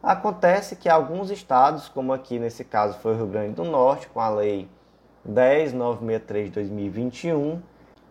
Acontece 0.03 0.75
que 0.75 0.89
alguns 0.89 1.31
estados, 1.31 1.89
como 1.89 2.13
aqui 2.13 2.41
nesse 2.41 2.65
caso 2.65 2.99
foi 2.99 3.13
o 3.13 3.19
Rio 3.19 3.29
Grande 3.29 3.55
do 3.55 3.63
Norte, 3.63 4.09
com 4.09 4.19
a 4.19 4.31
lei 4.31 4.69
10963 5.25 6.47
de 6.47 6.55
2021, 6.55 7.63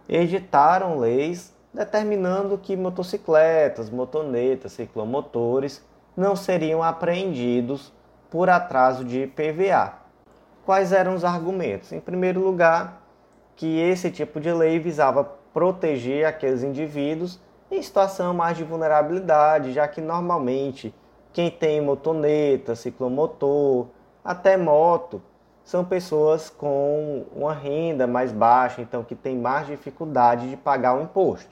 editaram 0.08 0.98
leis 0.98 1.54
determinando 1.74 2.58
que 2.58 2.78
motocicletas, 2.78 3.90
motonetas, 3.90 4.72
ciclomotores 4.72 5.84
não 6.16 6.34
seriam 6.34 6.82
apreendidos 6.82 7.92
por 8.30 8.50
atraso 8.50 9.04
de 9.04 9.28
PVA. 9.28 9.94
Quais 10.66 10.92
eram 10.92 11.16
os 11.16 11.24
argumentos? 11.24 11.92
Em 11.92 12.00
primeiro 12.00 12.40
lugar, 12.40 13.02
que 13.56 13.80
esse 13.80 14.12
tipo 14.12 14.40
de 14.40 14.52
lei 14.52 14.80
visava 14.80 15.24
proteger 15.54 16.26
aqueles 16.26 16.64
indivíduos 16.64 17.40
em 17.72 17.82
situação 17.82 18.34
mais 18.34 18.58
de 18.58 18.64
vulnerabilidade, 18.64 19.74
já 19.74 19.88
que 19.88 20.02
normalmente 20.02 20.94
quem 21.32 21.50
tem 21.50 21.82
motoneta, 21.82 22.76
ciclomotor, 22.76 23.88
até 24.24 24.58
moto, 24.58 25.22
são 25.64 25.84
pessoas 25.84 26.50
com 26.50 27.26
uma 27.36 27.54
renda 27.54 28.06
mais 28.06 28.32
baixa, 28.32 28.82
então 28.82 29.04
que 29.04 29.16
tem 29.16 29.36
mais 29.38 29.66
dificuldade 29.66 30.50
de 30.50 30.56
pagar 30.56 30.96
o 30.96 31.02
imposto. 31.02 31.50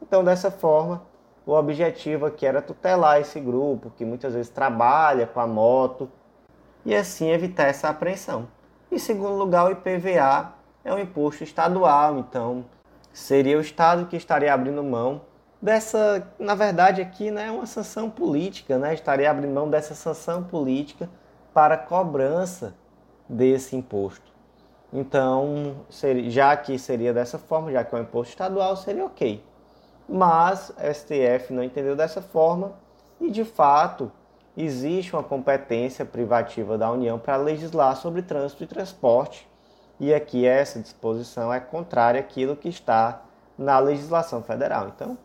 Então, 0.00 0.24
dessa 0.24 0.50
forma, 0.50 1.02
o 1.46 1.52
objetivo 1.52 2.26
aqui 2.26 2.46
era 2.46 2.62
tutelar 2.62 3.20
esse 3.20 3.38
grupo 3.38 3.90
que 3.96 4.04
muitas 4.04 4.34
vezes 4.34 4.50
trabalha 4.50 5.26
com 5.26 5.40
a 5.40 5.46
moto 5.46 6.10
e 6.84 6.94
assim 6.94 7.30
evitar 7.30 7.64
essa 7.64 7.88
apreensão. 7.88 8.48
Em 8.90 8.98
segundo 8.98 9.36
lugar, 9.36 9.66
o 9.66 9.72
IPVA 9.72 10.52
é 10.84 10.92
um 10.92 10.98
imposto 10.98 11.44
estadual, 11.44 12.18
então 12.18 12.64
seria 13.12 13.58
o 13.58 13.60
Estado 13.60 14.06
que 14.06 14.16
estaria 14.16 14.52
abrindo 14.52 14.82
mão 14.82 15.22
dessa, 15.64 16.26
na 16.38 16.54
verdade 16.54 17.00
aqui 17.00 17.30
né, 17.30 17.46
é 17.46 17.50
uma 17.50 17.64
sanção 17.64 18.10
política, 18.10 18.76
né? 18.76 18.92
estaria 18.92 19.30
abrindo 19.30 19.54
mão 19.54 19.70
dessa 19.70 19.94
sanção 19.94 20.42
política 20.44 21.08
para 21.54 21.78
cobrança 21.78 22.74
desse 23.26 23.74
imposto. 23.74 24.34
Então, 24.92 25.86
já 26.28 26.56
que 26.56 26.78
seria 26.78 27.12
dessa 27.12 27.38
forma, 27.38 27.72
já 27.72 27.82
que 27.82 27.94
é 27.94 27.98
um 27.98 28.02
imposto 28.02 28.32
estadual, 28.32 28.76
seria 28.76 29.04
ok. 29.06 29.42
Mas 30.08 30.72
a 30.76 30.92
STF 30.92 31.52
não 31.52 31.62
entendeu 31.62 31.96
dessa 31.96 32.20
forma 32.20 32.72
e, 33.20 33.30
de 33.30 33.44
fato, 33.44 34.12
existe 34.56 35.14
uma 35.14 35.22
competência 35.22 36.04
privativa 36.04 36.76
da 36.76 36.90
União 36.90 37.18
para 37.18 37.36
legislar 37.36 37.96
sobre 37.96 38.22
trânsito 38.22 38.64
e 38.64 38.66
transporte. 38.66 39.48
E 39.98 40.12
aqui 40.12 40.46
essa 40.46 40.80
disposição 40.80 41.52
é 41.52 41.60
contrária 41.60 42.20
àquilo 42.20 42.56
que 42.56 42.68
está 42.68 43.22
na 43.56 43.78
legislação 43.78 44.42
federal. 44.42 44.88
Então, 44.88 45.16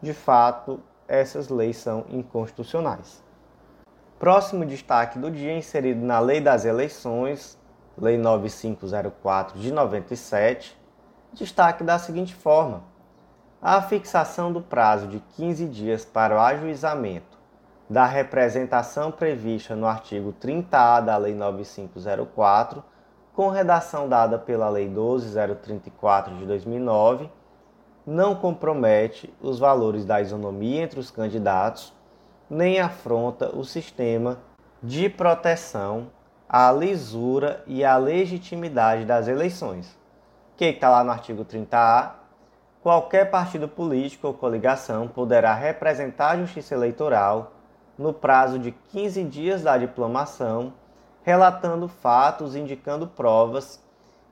de 0.00 0.12
fato, 0.12 0.80
essas 1.08 1.48
leis 1.48 1.76
são 1.76 2.04
inconstitucionais. 2.08 3.22
Próximo 4.18 4.66
destaque 4.66 5.18
do 5.18 5.30
dia 5.30 5.56
inserido 5.56 6.04
na 6.04 6.20
Lei 6.20 6.40
das 6.40 6.64
Eleições, 6.64 7.58
Lei 7.96 8.16
9504 8.16 9.58
de 9.58 9.72
97, 9.72 10.78
destaque 11.32 11.82
da 11.82 11.98
seguinte 11.98 12.34
forma: 12.34 12.82
a 13.62 13.82
fixação 13.82 14.52
do 14.52 14.60
prazo 14.60 15.06
de 15.06 15.20
15 15.36 15.66
dias 15.66 16.04
para 16.04 16.36
o 16.36 16.40
ajuizamento 16.40 17.38
da 17.88 18.06
representação 18.06 19.10
prevista 19.10 19.74
no 19.74 19.86
artigo 19.86 20.32
30A 20.40 21.04
da 21.04 21.16
Lei 21.16 21.34
9504, 21.34 22.82
com 23.34 23.48
redação 23.48 24.08
dada 24.08 24.38
pela 24.38 24.68
Lei 24.68 24.88
12034 24.88 26.36
de 26.36 26.46
2009 26.46 27.30
não 28.06 28.34
compromete 28.34 29.32
os 29.40 29.58
valores 29.58 30.04
da 30.04 30.20
isonomia 30.20 30.82
entre 30.82 30.98
os 30.98 31.10
candidatos, 31.10 31.92
nem 32.48 32.80
afronta 32.80 33.54
o 33.54 33.64
sistema 33.64 34.38
de 34.82 35.08
proteção 35.08 36.08
à 36.48 36.72
lisura 36.72 37.62
e 37.66 37.84
à 37.84 37.96
legitimidade 37.96 39.04
das 39.04 39.28
eleições. 39.28 39.92
O 40.52 40.56
que 40.56 40.64
está 40.64 40.88
lá 40.88 41.04
no 41.04 41.10
artigo 41.10 41.44
30A? 41.44 42.19
Qualquer 42.82 43.30
partido 43.30 43.68
político 43.68 44.26
ou 44.26 44.32
coligação 44.32 45.06
poderá 45.06 45.52
representar 45.52 46.30
a 46.30 46.36
Justiça 46.38 46.74
Eleitoral 46.74 47.52
no 47.98 48.10
prazo 48.10 48.58
de 48.58 48.72
15 48.72 49.22
dias 49.24 49.62
da 49.62 49.76
diplomação, 49.76 50.72
relatando 51.22 51.88
fatos, 51.88 52.56
indicando 52.56 53.06
provas 53.06 53.84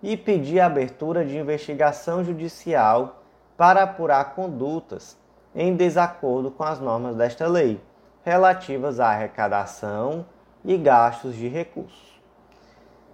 e 0.02 0.16
pedir 0.16 0.60
a 0.60 0.66
abertura 0.66 1.26
de 1.26 1.36
investigação 1.36 2.24
judicial 2.24 3.22
para 3.54 3.82
apurar 3.82 4.34
condutas 4.34 5.18
em 5.54 5.76
desacordo 5.76 6.50
com 6.50 6.62
as 6.62 6.80
normas 6.80 7.16
desta 7.16 7.46
lei, 7.46 7.78
relativas 8.24 8.98
à 8.98 9.10
arrecadação 9.10 10.24
e 10.64 10.74
gastos 10.78 11.34
de 11.34 11.48
recursos. 11.48 12.18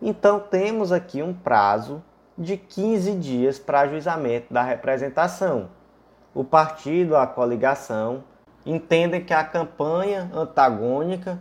Então, 0.01 0.39
temos 0.39 0.93
aqui 0.93 1.23
um 1.23 1.35
prazo 1.35 2.01
de 2.37 2.57
15 2.57 3.15
dias 3.17 3.59
para 3.59 3.81
ajuizamento 3.81 4.53
da 4.53 4.63
representação. 4.63 5.71
O 6.35 6.43
partido, 6.45 7.17
a 7.17 7.27
coligação, 7.27 8.25
entendem 8.67 9.25
que 9.25 9.33
a 9.33 9.45
campanha 9.45 10.31
antagônica 10.35 11.39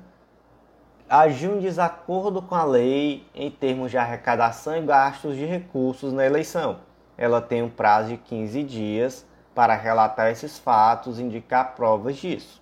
agiu 1.09 1.57
em 1.57 1.59
desacordo 1.59 2.41
com 2.41 2.55
a 2.55 2.63
lei 2.63 3.25
em 3.33 3.50
termos 3.50 3.91
de 3.91 3.97
arrecadação 3.97 4.77
e 4.77 4.81
gastos 4.81 5.35
de 5.35 5.45
recursos 5.45 6.13
na 6.13 6.25
eleição 6.25 6.77
ela 7.17 7.41
tem 7.41 7.62
um 7.62 7.69
prazo 7.69 8.09
de 8.09 8.17
15 8.17 8.63
dias 8.63 9.25
para 9.53 9.75
relatar 9.75 10.31
esses 10.31 10.57
fatos 10.57 11.19
e 11.19 11.23
indicar 11.23 11.75
provas 11.75 12.17
disso. 12.17 12.62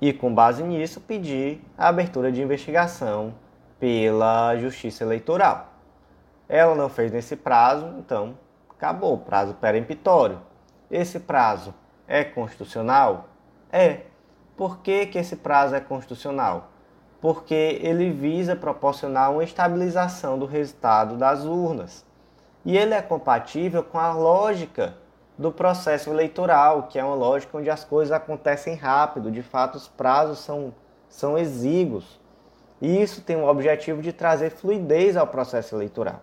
E 0.00 0.12
com 0.12 0.34
base 0.34 0.62
nisso, 0.62 1.00
pedir 1.00 1.60
a 1.78 1.88
abertura 1.88 2.32
de 2.32 2.42
investigação 2.42 3.34
pela 3.78 4.56
Justiça 4.56 5.04
Eleitoral. 5.04 5.71
Ela 6.48 6.74
não 6.74 6.88
fez 6.88 7.10
nesse 7.12 7.36
prazo, 7.36 7.86
então 7.98 8.38
acabou 8.68 9.14
o 9.14 9.18
prazo 9.18 9.54
peremptório. 9.54 10.40
Esse 10.90 11.20
prazo 11.20 11.74
é 12.06 12.24
constitucional? 12.24 13.28
É. 13.70 14.02
Por 14.56 14.78
que, 14.78 15.06
que 15.06 15.18
esse 15.18 15.36
prazo 15.36 15.74
é 15.74 15.80
constitucional? 15.80 16.68
Porque 17.20 17.78
ele 17.80 18.10
visa 18.10 18.54
proporcionar 18.54 19.32
uma 19.32 19.44
estabilização 19.44 20.38
do 20.38 20.44
resultado 20.44 21.16
das 21.16 21.44
urnas 21.44 22.04
e 22.64 22.76
ele 22.76 22.94
é 22.94 23.02
compatível 23.02 23.82
com 23.82 23.98
a 23.98 24.12
lógica 24.12 24.94
do 25.36 25.50
processo 25.50 26.10
eleitoral, 26.10 26.84
que 26.84 26.98
é 26.98 27.04
uma 27.04 27.14
lógica 27.14 27.58
onde 27.58 27.70
as 27.70 27.84
coisas 27.84 28.12
acontecem 28.12 28.74
rápido, 28.74 29.30
de 29.30 29.42
fato 29.42 29.76
os 29.76 29.88
prazos 29.88 30.38
são, 30.38 30.72
são 31.08 31.36
exíguos. 31.36 32.20
E 32.80 33.00
isso 33.00 33.22
tem 33.22 33.36
o 33.36 33.46
objetivo 33.46 34.02
de 34.02 34.12
trazer 34.12 34.50
fluidez 34.50 35.16
ao 35.16 35.26
processo 35.26 35.74
eleitoral. 35.74 36.20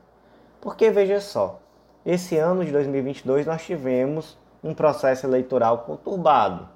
Porque 0.62 0.90
veja 0.90 1.22
só, 1.22 1.60
esse 2.06 2.38
ano 2.38 2.66
de 2.66 2.72
2022 2.72 3.46
nós 3.46 3.64
tivemos 3.64 4.38
um 4.64 4.74
processo 4.74 5.26
eleitoral 5.26 5.80
conturbado, 5.80 6.68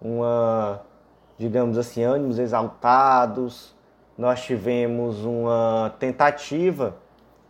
uma, 0.00 0.80
digamos 1.36 1.76
assim, 1.76 2.02
ânimos 2.04 2.38
exaltados, 2.38 3.74
nós 4.16 4.42
tivemos 4.42 5.24
uma 5.24 5.94
tentativa 5.98 6.96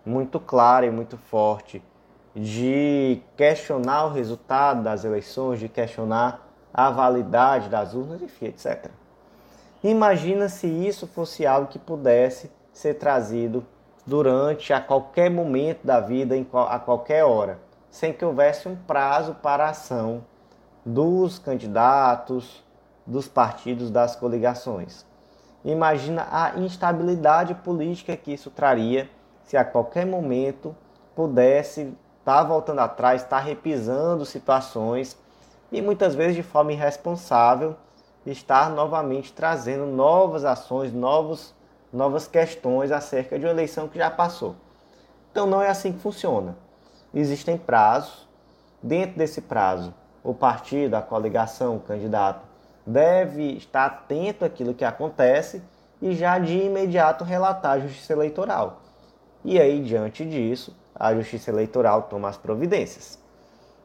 muito 0.06 0.40
clara 0.40 0.86
e 0.86 0.90
muito 0.90 1.18
forte 1.18 1.82
de 2.34 3.20
questionar 3.36 4.06
o 4.06 4.12
resultado 4.12 4.82
das 4.82 5.04
eleições, 5.04 5.60
de 5.60 5.68
questionar 5.68 6.48
a 6.72 6.90
validade 6.90 7.68
das 7.68 7.94
urnas, 7.94 8.22
enfim, 8.22 8.46
etc. 8.46 8.90
Imagina 9.82 10.48
se 10.48 10.66
isso 10.66 11.06
fosse 11.06 11.46
algo 11.46 11.68
que 11.68 11.78
pudesse 11.78 12.50
ser 12.72 12.94
trazido 12.94 13.64
durante 14.06 14.72
a 14.72 14.80
qualquer 14.80 15.30
momento 15.30 15.84
da 15.84 16.00
vida, 16.00 16.34
a 16.68 16.78
qualquer 16.78 17.24
hora, 17.24 17.58
sem 17.90 18.12
que 18.12 18.24
houvesse 18.24 18.68
um 18.68 18.76
prazo 18.76 19.34
para 19.42 19.66
a 19.66 19.70
ação 19.70 20.24
dos 20.84 21.38
candidatos, 21.38 22.62
dos 23.06 23.28
partidos, 23.28 23.90
das 23.90 24.16
coligações. 24.16 25.06
Imagina 25.64 26.26
a 26.30 26.58
instabilidade 26.58 27.54
política 27.54 28.16
que 28.16 28.32
isso 28.32 28.50
traria 28.50 29.08
se 29.44 29.56
a 29.56 29.64
qualquer 29.64 30.04
momento 30.04 30.76
pudesse 31.14 31.94
estar 32.18 32.42
tá 32.42 32.44
voltando 32.44 32.80
atrás, 32.80 33.22
estar 33.22 33.38
tá 33.38 33.42
repisando 33.42 34.26
situações 34.26 35.16
e 35.72 35.80
muitas 35.80 36.14
vezes 36.14 36.36
de 36.36 36.42
forma 36.42 36.72
irresponsável 36.72 37.76
estar 38.26 38.70
novamente 38.70 39.32
trazendo 39.32 39.86
novas 39.86 40.44
ações, 40.44 40.92
novos, 40.92 41.53
novas 41.94 42.26
questões 42.26 42.90
acerca 42.90 43.38
de 43.38 43.46
uma 43.46 43.52
eleição 43.52 43.88
que 43.88 43.98
já 43.98 44.10
passou. 44.10 44.56
Então 45.30 45.46
não 45.46 45.62
é 45.62 45.68
assim 45.68 45.92
que 45.92 46.00
funciona. 46.00 46.56
Existem 47.14 47.56
prazos. 47.56 48.28
Dentro 48.82 49.16
desse 49.16 49.40
prazo, 49.40 49.94
o 50.22 50.34
partido, 50.34 50.94
a 50.94 51.00
coligação, 51.00 51.76
o 51.76 51.80
candidato 51.80 52.44
deve 52.86 53.52
estar 53.52 53.86
atento 53.86 54.44
àquilo 54.44 54.74
que 54.74 54.84
acontece 54.84 55.62
e 56.02 56.14
já 56.14 56.38
de 56.38 56.58
imediato 56.58 57.24
relatar 57.24 57.72
à 57.72 57.78
Justiça 57.78 58.12
Eleitoral. 58.12 58.82
E 59.42 59.58
aí, 59.58 59.82
diante 59.82 60.24
disso, 60.24 60.76
a 60.94 61.14
Justiça 61.14 61.50
Eleitoral 61.50 62.02
toma 62.02 62.28
as 62.28 62.36
providências. 62.36 63.18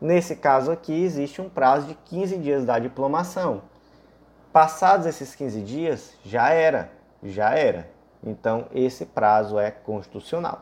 Nesse 0.01 0.35
caso 0.35 0.71
aqui, 0.71 1.03
existe 1.03 1.41
um 1.41 1.49
prazo 1.49 1.87
de 1.87 1.95
15 1.95 2.37
dias 2.37 2.65
da 2.65 2.77
diplomação. 2.77 3.61
Passados 4.51 5.05
esses 5.05 5.35
15 5.35 5.61
dias, 5.61 6.13
já 6.23 6.49
era, 6.49 6.91
já 7.23 7.51
era. 7.51 7.98
Então, 8.23 8.65
esse 8.73 9.05
prazo 9.05 9.57
é 9.57 9.71
constitucional. 9.71 10.61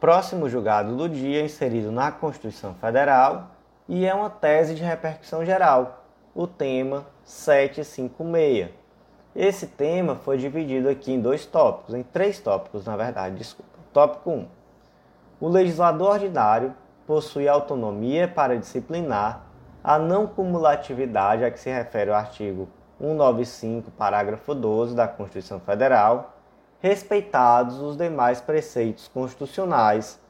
Próximo 0.00 0.48
julgado 0.48 0.96
do 0.96 1.08
dia, 1.08 1.44
inserido 1.44 1.90
na 1.90 2.12
Constituição 2.12 2.74
Federal, 2.74 3.50
e 3.88 4.04
é 4.04 4.14
uma 4.14 4.30
tese 4.30 4.74
de 4.74 4.82
repercussão 4.82 5.44
geral, 5.44 6.04
o 6.34 6.46
tema 6.46 7.06
756. 7.24 8.70
Esse 9.34 9.66
tema 9.66 10.14
foi 10.16 10.36
dividido 10.38 10.88
aqui 10.88 11.12
em 11.12 11.20
dois 11.20 11.44
tópicos, 11.46 11.94
em 11.94 12.02
três 12.02 12.38
tópicos, 12.38 12.84
na 12.84 12.96
verdade, 12.96 13.36
desculpa. 13.36 13.78
Tópico 13.92 14.30
1. 14.30 14.48
O 15.40 15.48
legislador 15.48 16.12
ordinário 16.12 16.74
possui 17.06 17.48
autonomia 17.48 18.26
para 18.26 18.56
disciplinar 18.56 19.42
a 19.82 19.98
não 19.98 20.26
cumulatividade 20.26 21.44
a 21.44 21.50
que 21.50 21.60
se 21.60 21.70
refere 21.70 22.10
o 22.10 22.14
artigo 22.14 22.68
195, 22.98 23.90
parágrafo 23.90 24.54
12 24.54 24.94
da 24.94 25.08
Constituição 25.08 25.60
Federal, 25.60 26.36
respeitados 26.80 27.80
os 27.80 27.96
demais 27.96 28.40
preceitos 28.40 29.08
constitucionais, 29.08 30.20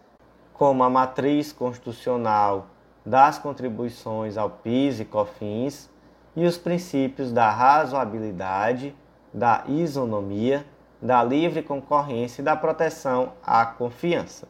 como 0.53 0.85
a 0.85 0.91
matriz 0.91 1.53
constitucional 1.53 2.67
das 3.05 3.39
contribuições 3.39 4.37
ao 4.37 4.49
PIS 4.49 5.01
e 5.01 5.05
COFINS 5.05 5.91
e 6.37 6.47
os 6.47 6.57
princípios 6.57 7.33
da 7.33 7.51
razoabilidade, 7.51 8.95
da 9.33 9.65
isonomia, 9.67 10.65
da 11.03 11.23
livre 11.23 11.63
concorrência 11.63 12.41
e 12.41 12.45
da 12.45 12.57
proteção 12.57 13.33
à 13.43 13.67
confiança. 13.67 14.49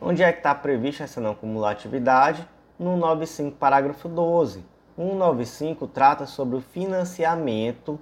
Onde 0.00 0.22
é 0.22 0.32
que 0.32 0.38
está 0.38 0.54
prevista 0.54 1.04
essa 1.04 1.20
não 1.20 1.34
cumulatividade? 1.34 2.48
No 2.78 2.96
95, 2.96 3.56
parágrafo 3.56 4.08
12. 4.08 4.64
195 5.00 5.86
trata 5.86 6.26
sobre 6.26 6.56
o 6.56 6.60
financiamento 6.60 7.98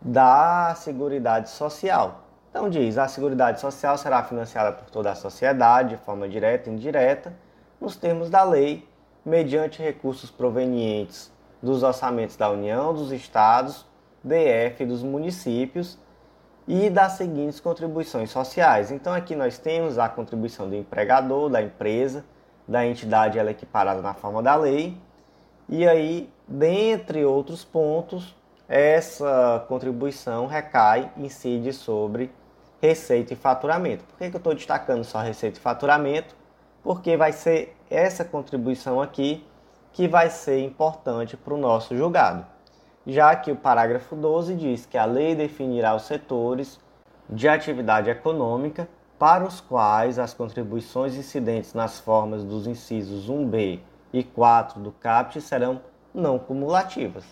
da 0.00 0.74
Seguridade 0.74 1.50
Social. 1.50 2.24
Então 2.48 2.70
diz, 2.70 2.96
a 2.96 3.06
Seguridade 3.06 3.60
Social 3.60 3.98
será 3.98 4.22
financiada 4.22 4.72
por 4.72 4.88
toda 4.88 5.12
a 5.12 5.14
sociedade, 5.14 5.90
de 5.90 5.96
forma 5.98 6.26
direta 6.26 6.70
e 6.70 6.72
indireta, 6.72 7.34
nos 7.78 7.96
termos 7.96 8.30
da 8.30 8.42
lei, 8.42 8.88
mediante 9.24 9.82
recursos 9.82 10.30
provenientes 10.30 11.30
dos 11.62 11.82
orçamentos 11.82 12.36
da 12.36 12.50
União, 12.50 12.94
dos 12.94 13.12
Estados, 13.12 13.84
DF 14.24 14.82
e 14.82 14.86
dos 14.86 15.02
municípios 15.02 15.98
e 16.66 16.88
das 16.88 17.12
seguintes 17.12 17.60
contribuições 17.60 18.30
sociais. 18.30 18.90
Então 18.90 19.12
aqui 19.12 19.36
nós 19.36 19.58
temos 19.58 19.98
a 19.98 20.08
contribuição 20.08 20.66
do 20.66 20.74
empregador, 20.74 21.50
da 21.50 21.60
empresa, 21.60 22.24
da 22.66 22.86
entidade 22.86 23.38
ela 23.38 23.50
é 23.50 23.52
equiparada 23.52 24.00
na 24.00 24.14
forma 24.14 24.42
da 24.42 24.56
lei. 24.56 24.98
E 25.68 25.86
aí, 25.86 26.30
dentre 26.46 27.24
outros 27.24 27.64
pontos, 27.64 28.34
essa 28.68 29.64
contribuição 29.68 30.46
recai, 30.46 31.10
incide 31.16 31.72
sobre 31.72 32.30
receita 32.80 33.32
e 33.32 33.36
faturamento. 33.36 34.04
Por 34.04 34.18
que, 34.18 34.30
que 34.30 34.36
eu 34.36 34.38
estou 34.38 34.54
destacando 34.54 35.04
só 35.04 35.20
receita 35.20 35.58
e 35.58 35.62
faturamento? 35.62 36.34
Porque 36.82 37.16
vai 37.16 37.32
ser 37.32 37.76
essa 37.90 38.24
contribuição 38.24 39.00
aqui 39.00 39.44
que 39.92 40.06
vai 40.06 40.30
ser 40.30 40.62
importante 40.64 41.36
para 41.36 41.54
o 41.54 41.58
nosso 41.58 41.96
julgado 41.96 42.46
já 43.08 43.34
que 43.34 43.50
o 43.50 43.56
parágrafo 43.56 44.14
12 44.14 44.54
diz 44.54 44.84
que 44.84 44.98
a 44.98 45.06
lei 45.06 45.34
definirá 45.34 45.96
os 45.96 46.02
setores 46.02 46.78
de 47.28 47.48
atividade 47.48 48.10
econômica 48.10 48.86
para 49.18 49.44
os 49.44 49.62
quais 49.62 50.18
as 50.18 50.34
contribuições 50.34 51.16
incidentes 51.16 51.72
nas 51.72 51.98
formas 51.98 52.44
dos 52.44 52.66
incisos 52.66 53.30
1b 53.30 53.80
e 54.12 54.22
4 54.22 54.80
do 54.80 54.92
CAPT 54.92 55.40
serão 55.40 55.80
não 56.14 56.38
cumulativas. 56.38 57.24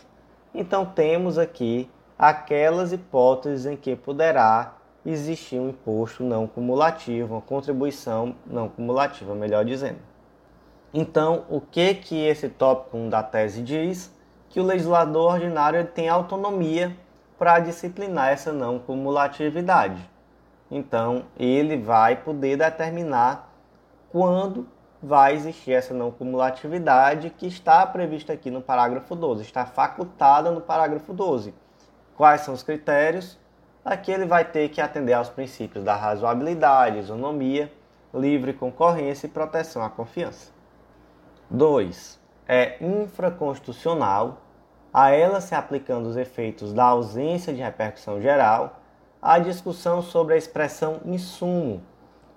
Então 0.55 0.85
temos 0.85 1.39
aqui 1.39 1.91
aquelas 2.19 2.93
hipóteses 2.93 3.67
em 3.67 3.77
que 3.77 3.95
poderá 3.95 4.75
existir 5.05 5.59
um 5.59 5.71
imposto 5.71 6.25
não 6.25 6.47
cumulativo, 6.47 7.35
uma 7.35 7.41
contribuição 7.41 8.35
não 8.47 8.69
cumulativa, 8.69 9.35
melhor 9.35 9.65
dizendo. 9.65 9.99
Então, 10.93 11.45
o 11.49 11.61
que 11.61 11.95
que 11.95 12.17
esse 12.27 12.49
tópico 12.49 12.97
1 12.97 13.09
da 13.11 13.23
tese 13.23 13.63
diz? 13.63 14.17
que 14.57 14.61
o 14.61 14.65
legislador 14.65 15.35
ordinário 15.35 15.87
tem 15.87 16.09
autonomia 16.09 16.97
para 17.39 17.59
disciplinar 17.59 18.31
essa 18.31 18.55
não 18.55 18.79
cumulatividade. 18.79 20.01
Então, 20.71 21.25
ele 21.39 21.77
vai 21.77 22.17
poder 22.17 22.57
determinar 22.57 23.53
quando 24.11 24.67
vai 25.03 25.35
existir 25.35 25.73
essa 25.73 25.93
não 25.93 26.11
cumulatividade 26.11 27.31
que 27.31 27.47
está 27.47 27.87
prevista 27.87 28.33
aqui 28.33 28.51
no 28.51 28.63
parágrafo 28.63 29.15
12, 29.15 29.43
está 29.43 29.67
facultada 29.67 30.51
no 30.51 30.61
parágrafo 30.61 31.13
12. 31.13 31.55
Quais 32.17 32.41
são 32.43 32.55
os 32.55 32.63
critérios? 32.63 33.39
Aqui 33.85 34.11
ele 34.11 34.27
vai 34.27 34.45
ter 34.45 34.69
que 34.71 34.81
atender 34.81 35.13
aos 35.13 35.29
princípios 35.29 35.85
da 35.85 35.95
razoabilidade, 35.95 36.99
isonomia, 36.99 37.71
livre 38.13 38.53
concorrência 38.53 39.27
e 39.27 39.31
proteção 39.31 39.83
à 39.83 39.91
confiança. 39.91 40.51
2. 41.51 42.19
É 42.49 42.83
infraconstitucional 42.85 44.39
a 44.93 45.11
ela 45.11 45.41
se 45.41 45.55
aplicando 45.55 46.07
os 46.07 46.17
efeitos 46.17 46.73
da 46.73 46.85
ausência 46.85 47.53
de 47.53 47.61
repercussão 47.61 48.21
geral, 48.21 48.81
a 49.21 49.39
discussão 49.39 50.01
sobre 50.01 50.35
a 50.35 50.39
expressão 50.39 51.01
insumo, 51.05 51.83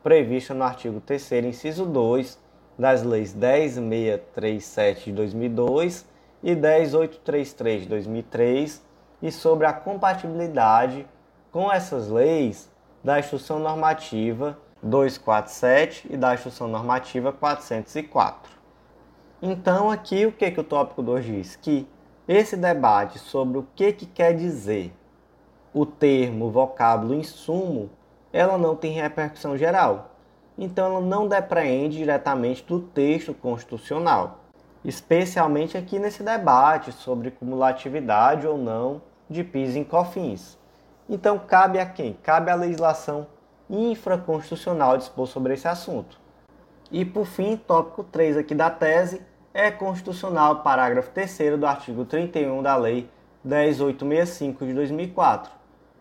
prevista 0.03 0.53
no 0.53 0.63
artigo 0.63 0.99
3 0.99 1.31
inciso 1.45 1.85
2 1.85 2.48
das 2.79 3.03
leis 3.03 3.33
10637 3.33 5.05
de 5.05 5.11
2002 5.11 6.07
e 6.41 6.55
10833 6.55 7.81
de 7.83 7.89
2003 7.89 8.81
e 9.21 9.31
sobre 9.31 9.67
a 9.67 9.73
compatibilidade 9.73 11.05
com 11.51 11.69
essas 11.69 12.07
leis 12.07 12.71
da 13.03 13.19
Instrução 13.19 13.59
Normativa 13.59 14.57
247 14.81 16.07
e 16.09 16.15
da 16.15 16.33
Instrução 16.33 16.69
Normativa 16.69 17.33
404. 17.33 18.57
Então, 19.41 19.91
aqui 19.91 20.25
o 20.25 20.31
que, 20.31 20.49
que 20.49 20.59
o 20.59 20.63
tópico 20.63 21.03
2 21.03 21.25
diz? 21.25 21.55
Que 21.57 21.85
esse 22.27 22.55
debate 22.55 23.19
sobre 23.19 23.57
o 23.57 23.67
que, 23.75 23.91
que 23.91 24.05
quer 24.05 24.33
dizer 24.33 24.93
o 25.73 25.85
termo, 25.85 26.45
o 26.45 26.51
vocábulo 26.51 27.13
insumo, 27.13 27.89
ela 28.31 28.57
não 28.57 28.75
tem 28.75 28.93
repercussão 28.93 29.57
geral. 29.57 30.08
Então, 30.61 30.87
ela 30.87 31.01
não 31.01 31.25
depreende 31.25 31.99
diretamente 31.99 32.65
do 32.65 32.81
texto 32.81 33.33
constitucional, 33.33 34.39
especialmente 34.83 35.77
aqui 35.77 35.97
nesse 35.97 36.21
debate 36.21 36.91
sobre 36.91 37.31
cumulatividade 37.31 38.45
ou 38.45 38.57
não 38.57 39.01
de 39.29 39.41
PIS 39.41 39.77
em 39.77 39.85
COFINS. 39.85 40.59
Então, 41.07 41.39
cabe 41.39 41.79
a 41.79 41.85
quem? 41.85 42.11
Cabe 42.21 42.51
à 42.51 42.55
legislação 42.55 43.25
infraconstitucional 43.69 44.97
dispor 44.97 45.27
sobre 45.27 45.53
esse 45.53 45.67
assunto. 45.67 46.19
E, 46.91 47.05
por 47.05 47.25
fim, 47.25 47.55
tópico 47.55 48.03
3 48.03 48.35
aqui 48.35 48.53
da 48.53 48.69
tese, 48.69 49.21
é 49.53 49.71
constitucional 49.71 50.61
parágrafo 50.61 51.09
3 51.11 51.57
do 51.57 51.65
artigo 51.65 52.03
31 52.03 52.61
da 52.61 52.75
Lei 52.75 53.09
10865 53.45 54.65
de 54.65 54.73
2004. 54.73 55.51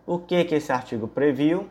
O 0.05 0.19
que, 0.19 0.43
que 0.43 0.55
esse 0.55 0.71
artigo 0.71 1.07
previu? 1.07 1.69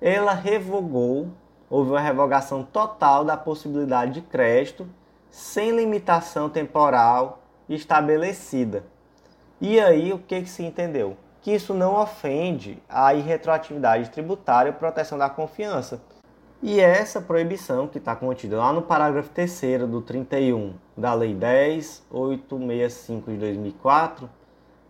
Ela 0.00 0.32
revogou, 0.32 1.28
houve 1.70 1.90
uma 1.90 2.00
revogação 2.00 2.62
total 2.62 3.24
da 3.24 3.36
possibilidade 3.36 4.14
de 4.14 4.20
crédito 4.20 4.86
sem 5.30 5.70
limitação 5.70 6.48
temporal 6.48 7.42
estabelecida. 7.68 8.84
E 9.60 9.80
aí, 9.80 10.12
o 10.12 10.18
que, 10.18 10.42
que 10.42 10.48
se 10.48 10.62
entendeu? 10.62 11.16
Que 11.40 11.52
isso 11.52 11.74
não 11.74 11.94
ofende 11.94 12.82
a 12.88 13.14
irretroatividade 13.14 14.10
tributária 14.10 14.70
e 14.70 14.72
proteção 14.72 15.18
da 15.18 15.28
confiança 15.28 16.00
e 16.62 16.80
essa 16.80 17.20
proibição, 17.20 17.86
que 17.86 17.98
está 17.98 18.16
contida 18.16 18.56
lá 18.56 18.72
no 18.72 18.80
parágrafo 18.80 19.28
3 19.30 19.86
do 19.86 20.00
31 20.00 20.72
da 20.96 21.12
Lei 21.12 21.34
10.865 21.34 23.24
de 23.26 23.36
2004, 23.36 24.28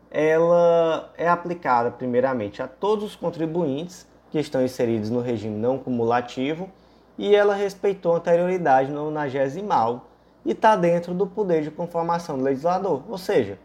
ela 0.08 1.12
é 1.18 1.28
aplicada 1.28 1.90
primeiramente 1.90 2.62
a 2.62 2.68
todos 2.68 3.04
os 3.04 3.16
contribuintes 3.16 4.06
que 4.36 4.40
estão 4.40 4.62
inseridos 4.62 5.08
no 5.08 5.22
regime 5.22 5.56
não 5.56 5.78
cumulativo 5.78 6.68
e 7.16 7.34
ela 7.34 7.54
respeitou 7.54 8.12
a 8.12 8.16
anterioridade 8.18 8.90
no 8.90 9.06
nonagesimal 9.06 10.08
e 10.44 10.52
está 10.52 10.76
dentro 10.76 11.14
do 11.14 11.26
poder 11.26 11.62
de 11.62 11.70
conformação 11.70 12.36
do 12.36 12.44
legislador, 12.44 13.02
ou 13.08 13.16
seja, 13.16 13.58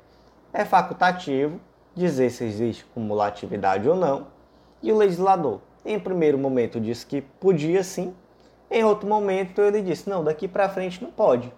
é 0.54 0.64
facultativo 0.64 1.60
dizer 1.94 2.30
se 2.30 2.46
existe 2.46 2.86
cumulatividade 2.94 3.88
ou 3.90 3.98
não, 3.98 4.28
e 4.82 4.94
o 4.94 4.98
legislador 4.98 5.60
em 5.86 6.00
primeiro 6.00 6.38
momento 6.38 6.80
disse 6.80 7.06
que 7.06 7.20
podia 7.20 7.84
sim, 7.84 8.16
em 8.70 8.86
outro 8.86 9.10
momento 9.10 9.62
ele 9.62 9.82
disse 9.82 10.10
não, 10.10 10.24
daqui 10.24 10.48
para 10.48 10.70
frente 10.70 11.04
não 11.04 11.12
pode. 11.12 11.52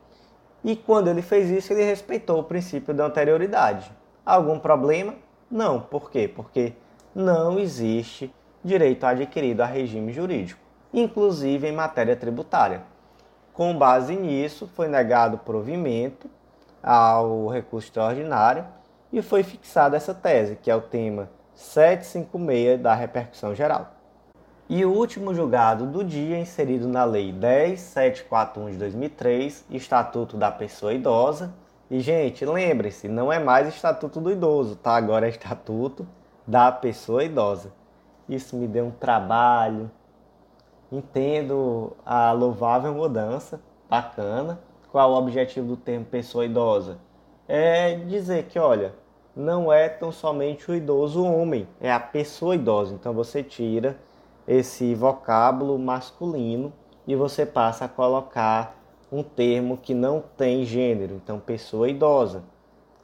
E 0.63 0.75
quando 0.75 1.09
ele 1.09 1.21
fez 1.21 1.51
isso, 1.51 1.71
ele 1.71 1.83
respeitou 1.83 2.39
o 2.39 2.43
princípio 2.43 2.93
da 2.93 3.05
anterioridade. 3.05 3.91
Algum 4.25 4.57
problema? 4.57 5.13
Não. 5.51 5.81
Por 5.81 6.09
quê? 6.09 6.27
Porque 6.33 6.73
não 7.13 7.59
existe 7.59 8.33
direito 8.63 9.05
adquirido 9.05 9.61
a 9.61 9.65
regime 9.65 10.13
jurídico, 10.13 10.59
inclusive 10.93 11.67
em 11.67 11.71
matéria 11.71 12.15
tributária. 12.15 12.83
Com 13.53 13.77
base 13.77 14.15
nisso, 14.15 14.67
foi 14.67 14.87
negado 14.87 15.37
provimento 15.37 16.29
ao 16.81 17.47
recurso 17.47 17.87
extraordinário 17.87 18.65
e 19.11 19.21
foi 19.21 19.43
fixada 19.43 19.95
essa 19.95 20.13
tese, 20.13 20.55
que 20.55 20.71
é 20.71 20.75
o 20.75 20.81
tema 20.81 21.29
756 21.53 22.81
da 22.81 22.95
repercussão 22.95 23.53
geral. 23.53 23.93
E 24.69 24.83
o 24.85 24.91
último 24.91 25.35
julgado 25.35 25.85
do 25.85 26.03
dia, 26.03 26.39
inserido 26.39 26.87
na 26.87 27.03
Lei 27.03 27.31
10741 27.31 28.71
de 28.71 28.77
2003, 28.77 29.65
Estatuto 29.69 30.37
da 30.37 30.49
Pessoa 30.49 30.93
Idosa. 30.93 31.53
E, 31.91 31.99
gente, 31.99 32.43
lembre-se, 32.45 33.07
não 33.07 33.31
é 33.31 33.37
mais 33.37 33.67
Estatuto 33.67 34.19
do 34.19 34.31
Idoso, 34.31 34.75
tá? 34.77 34.95
Agora 34.95 35.27
é 35.27 35.29
Estatuto 35.29 36.07
da 36.47 36.71
Pessoa 36.71 37.23
Idosa. 37.23 37.71
Isso 38.33 38.55
me 38.55 38.67
deu 38.67 38.85
um 38.85 38.91
trabalho. 38.91 39.91
Entendo 40.91 41.95
a 42.05 42.31
louvável 42.31 42.93
mudança, 42.93 43.59
bacana. 43.89 44.59
Qual 44.91 45.11
o 45.11 45.17
objetivo 45.17 45.67
do 45.67 45.77
termo 45.77 46.05
pessoa 46.05 46.45
idosa? 46.45 46.97
É 47.47 47.95
dizer 47.95 48.45
que, 48.45 48.59
olha, 48.59 48.93
não 49.35 49.73
é 49.73 49.89
tão 49.89 50.11
somente 50.11 50.69
o 50.69 50.75
idoso 50.75 51.23
homem, 51.23 51.67
é 51.81 51.91
a 51.91 51.99
pessoa 51.99 52.55
idosa. 52.55 52.93
Então 52.93 53.13
você 53.13 53.43
tira 53.43 53.97
esse 54.47 54.93
vocábulo 54.93 55.77
masculino 55.79 56.71
e 57.07 57.15
você 57.15 57.45
passa 57.45 57.85
a 57.85 57.89
colocar 57.89 58.75
um 59.11 59.23
termo 59.23 59.77
que 59.77 59.93
não 59.93 60.23
tem 60.35 60.65
gênero, 60.65 61.15
então 61.15 61.39
pessoa 61.39 61.89
idosa. 61.89 62.43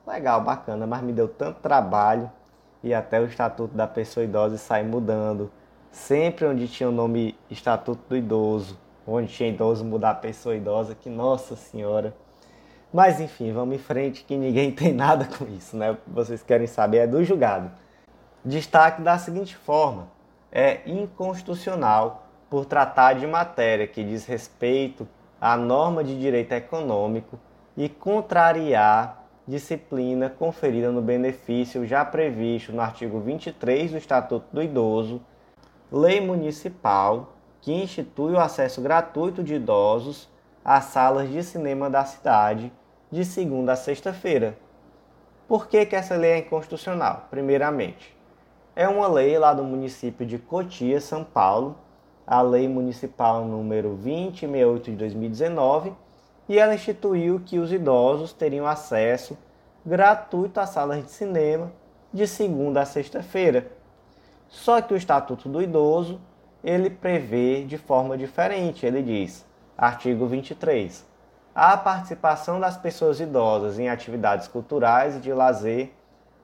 Legal, 0.05 0.41
bacana, 0.41 0.87
mas 0.87 1.03
me 1.03 1.13
deu 1.13 1.27
tanto 1.27 1.59
trabalho 1.61 2.31
e 2.83 2.93
até 2.93 3.19
o 3.19 3.25
estatuto 3.25 3.75
da 3.75 3.87
pessoa 3.87 4.23
idosa 4.23 4.57
sai 4.57 4.83
mudando. 4.83 5.51
Sempre 5.91 6.45
onde 6.45 6.67
tinha 6.67 6.89
o 6.89 6.91
nome 6.91 7.35
estatuto 7.49 8.01
do 8.07 8.15
idoso, 8.15 8.79
onde 9.05 9.31
tinha 9.31 9.49
idoso 9.49 9.83
mudar 9.83 10.11
a 10.11 10.15
pessoa 10.15 10.55
idosa, 10.55 10.95
que 10.95 11.09
nossa 11.09 11.55
senhora. 11.55 12.13
Mas 12.93 13.19
enfim, 13.19 13.51
vamos 13.51 13.75
em 13.75 13.79
frente 13.79 14.23
que 14.23 14.35
ninguém 14.35 14.71
tem 14.73 14.93
nada 14.93 15.25
com 15.25 15.45
isso, 15.45 15.75
né? 15.75 15.91
O 15.91 15.95
que 15.95 16.09
vocês 16.09 16.43
querem 16.43 16.67
saber 16.67 16.97
é 16.97 17.07
do 17.07 17.23
julgado. 17.23 17.71
Destaque 18.43 19.01
da 19.01 19.17
seguinte 19.17 19.55
forma: 19.55 20.07
é 20.51 20.81
inconstitucional 20.85 22.27
por 22.49 22.65
tratar 22.65 23.13
de 23.13 23.27
matéria 23.27 23.87
que 23.87 24.03
diz 24.03 24.25
respeito 24.25 25.07
à 25.39 25.55
norma 25.55 26.03
de 26.03 26.19
direito 26.19 26.53
econômico 26.53 27.39
e 27.77 27.87
contrariar 27.87 29.18
disciplina 29.49 30.29
conferida 30.29 30.91
no 30.91 31.01
benefício 31.01 31.83
já 31.83 32.05
previsto 32.05 32.71
no 32.71 32.81
artigo 32.81 33.19
23 33.19 33.89
do 33.89 33.97
Estatuto 33.97 34.45
do 34.53 34.61
Idoso, 34.61 35.19
lei 35.91 36.21
municipal 36.21 37.33
que 37.59 37.73
institui 37.73 38.33
o 38.33 38.39
acesso 38.39 38.79
gratuito 38.79 39.43
de 39.43 39.55
idosos 39.55 40.29
às 40.63 40.85
salas 40.85 41.31
de 41.31 41.41
cinema 41.41 41.89
da 41.89 42.05
cidade 42.05 42.71
de 43.11 43.25
segunda 43.25 43.73
a 43.73 43.75
sexta-feira. 43.75 44.55
Por 45.47 45.67
que, 45.67 45.83
que 45.83 45.95
essa 45.95 46.15
lei 46.15 46.33
é 46.33 46.37
inconstitucional? 46.37 47.25
Primeiramente, 47.31 48.15
é 48.75 48.87
uma 48.87 49.07
lei 49.07 49.35
lá 49.39 49.51
do 49.51 49.63
município 49.63 50.27
de 50.27 50.37
Cotia, 50.37 51.01
São 51.01 51.23
Paulo, 51.23 51.75
a 52.25 52.39
Lei 52.43 52.67
Municipal 52.67 53.43
número 53.45 53.95
2068 53.95 54.91
de 54.91 54.97
2019, 54.97 55.93
e 56.49 56.57
ela 56.57 56.73
instituiu 56.73 57.39
que 57.45 57.59
os 57.59 57.71
idosos 57.71 58.33
teriam 58.33 58.65
acesso 58.65 59.37
gratuito 59.85 60.59
às 60.59 60.71
salas 60.71 61.05
de 61.05 61.11
cinema 61.11 61.71
de 62.11 62.27
segunda 62.27 62.81
a 62.81 62.85
sexta-feira. 62.85 63.71
Só 64.47 64.81
que 64.81 64.93
o 64.93 64.97
Estatuto 64.97 65.47
do 65.47 65.61
Idoso, 65.61 66.19
ele 66.63 66.89
prevê 66.89 67.63
de 67.63 67.77
forma 67.77 68.17
diferente. 68.17 68.83
Ele 68.83 69.03
diz, 69.03 69.45
artigo 69.77 70.25
23, 70.25 71.05
a 71.53 71.77
participação 71.77 72.59
das 72.59 72.75
pessoas 72.75 73.19
idosas 73.19 73.77
em 73.77 73.87
atividades 73.87 74.47
culturais 74.47 75.17
e 75.17 75.19
de 75.19 75.31
lazer 75.31 75.93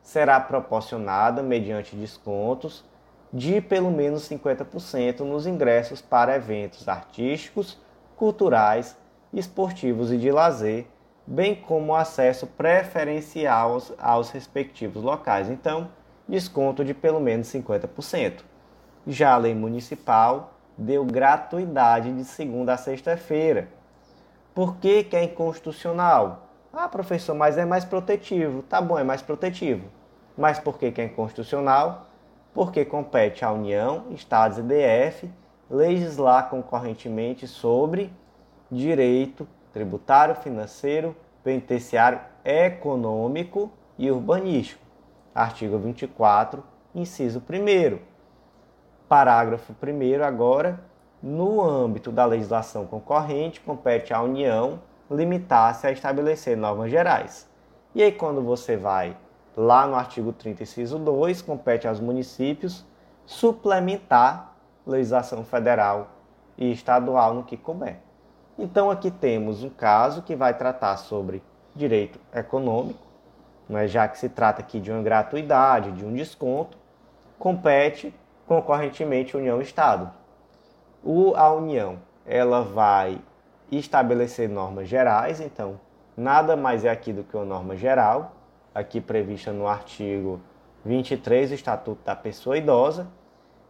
será 0.04 0.40
proporcionada 0.40 1.42
mediante 1.42 1.96
descontos 1.96 2.86
de 3.34 3.60
pelo 3.60 3.90
menos 3.90 4.30
50% 4.30 5.22
nos 5.22 5.48
ingressos 5.48 6.00
para 6.00 6.36
eventos 6.36 6.88
artísticos, 6.88 7.78
culturais, 8.16 8.96
esportivos 9.34 10.12
e 10.12 10.18
de 10.18 10.32
lazer, 10.32 10.88
bem 11.26 11.56
como 11.56 11.96
acesso 11.96 12.46
preferencial 12.46 13.74
aos, 13.74 13.94
aos 13.98 14.30
respectivos 14.30 15.04
locais. 15.04 15.50
Então, 15.50 15.90
desconto 16.28 16.84
de 16.84 16.94
pelo 16.94 17.20
menos 17.20 17.48
50%. 17.48 18.44
Já 19.08 19.34
a 19.34 19.38
lei 19.38 19.54
municipal 19.54 20.54
deu 20.78 21.06
gratuidade 21.06 22.12
de 22.12 22.24
segunda 22.24 22.74
a 22.74 22.78
sexta-feira. 22.78 23.70
Por 24.54 24.78
que, 24.78 25.04
que 25.04 25.16
é 25.16 25.24
inconstitucional? 25.24 26.50
Ah, 26.74 26.88
professor, 26.88 27.34
mas 27.34 27.58
é 27.58 27.66
mais 27.66 27.86
protetivo. 27.86 28.62
Tá 28.64 28.82
bom, 28.82 28.98
é 28.98 29.04
mais 29.04 29.22
protetivo. 29.22 29.88
Mas 30.38 30.60
por 30.60 30.78
que, 30.78 30.92
que 30.92 31.02
é 31.02 31.06
inconstitucional? 31.06 32.08
Porque 32.54 32.84
compete 32.84 33.46
à 33.46 33.52
União, 33.52 34.06
Estados 34.12 34.58
e 34.58 34.62
DF 34.62 35.30
legislar 35.70 36.50
concorrentemente 36.50 37.48
sobre 37.48 38.12
direito 38.76 39.48
tributário, 39.72 40.36
financeiro, 40.36 41.16
penitenciário, 41.44 42.20
econômico 42.44 43.72
e 43.98 44.10
urbanístico. 44.12 44.82
Artigo 45.34 45.78
24, 45.78 46.64
inciso 46.94 47.42
1. 47.42 48.00
Parágrafo 49.08 49.74
1 49.74 50.24
agora, 50.24 50.80
no 51.22 51.62
âmbito 51.62 52.12
da 52.12 52.26
legislação 52.26 52.86
concorrente, 52.86 53.60
compete 53.60 54.14
à 54.14 54.22
União 54.22 54.80
limitar-se 55.10 55.86
a 55.86 55.92
estabelecer 55.92 56.58
normas 56.58 56.90
gerais. 56.90 57.50
E 57.94 58.02
aí, 58.02 58.12
quando 58.12 58.42
você 58.42 58.76
vai 58.76 59.16
lá 59.56 59.86
no 59.88 59.96
artigo 59.96 60.34
30, 60.34 60.64
inciso 60.64 60.98
2, 61.00 61.42
compete 61.42 61.88
aos 61.88 62.00
municípios 62.00 62.86
suplementar 63.26 64.56
legislação 64.86 65.44
federal 65.44 66.10
e 66.58 66.72
estadual 66.72 67.34
no 67.34 67.44
que 67.44 67.58
couber. 67.58 68.05
Então, 68.58 68.90
aqui 68.90 69.12
temos 69.12 69.64
um 69.64 69.70
caso 69.70 70.22
que 70.22 70.36
vai 70.36 70.54
tratar 70.58 70.96
sobre 70.98 71.44
direito 71.76 72.20
econômico, 72.34 73.06
mas 73.68 73.92
já 73.92 74.08
que 74.08 74.18
se 74.18 74.30
trata 74.30 74.62
aqui 74.62 74.80
de 74.80 74.92
uma 74.92 75.02
gratuidade, 75.02 75.92
de 75.92 76.06
um 76.06 76.14
desconto, 76.14 76.78
compete 77.38 78.14
concorrentemente 78.48 79.36
União 79.36 79.60
e 79.60 79.64
Estado. 79.64 80.12
O, 81.04 81.36
a 81.36 81.54
União 81.54 82.00
ela 82.26 82.62
vai 82.62 83.20
estabelecer 83.72 84.48
normas 84.48 84.88
gerais, 84.88 85.42
então 85.42 85.80
nada 86.16 86.56
mais 86.56 86.86
é 86.86 86.90
aqui 86.90 87.12
do 87.12 87.24
que 87.24 87.36
uma 87.36 87.46
norma 87.46 87.76
geral, 87.76 88.34
aqui 88.74 89.02
prevista 89.02 89.52
no 89.52 89.68
artigo 89.68 90.40
23 90.86 91.50
do 91.50 91.56
Estatuto 91.56 92.02
da 92.06 92.16
Pessoa 92.16 92.58
Idosa, 92.58 93.08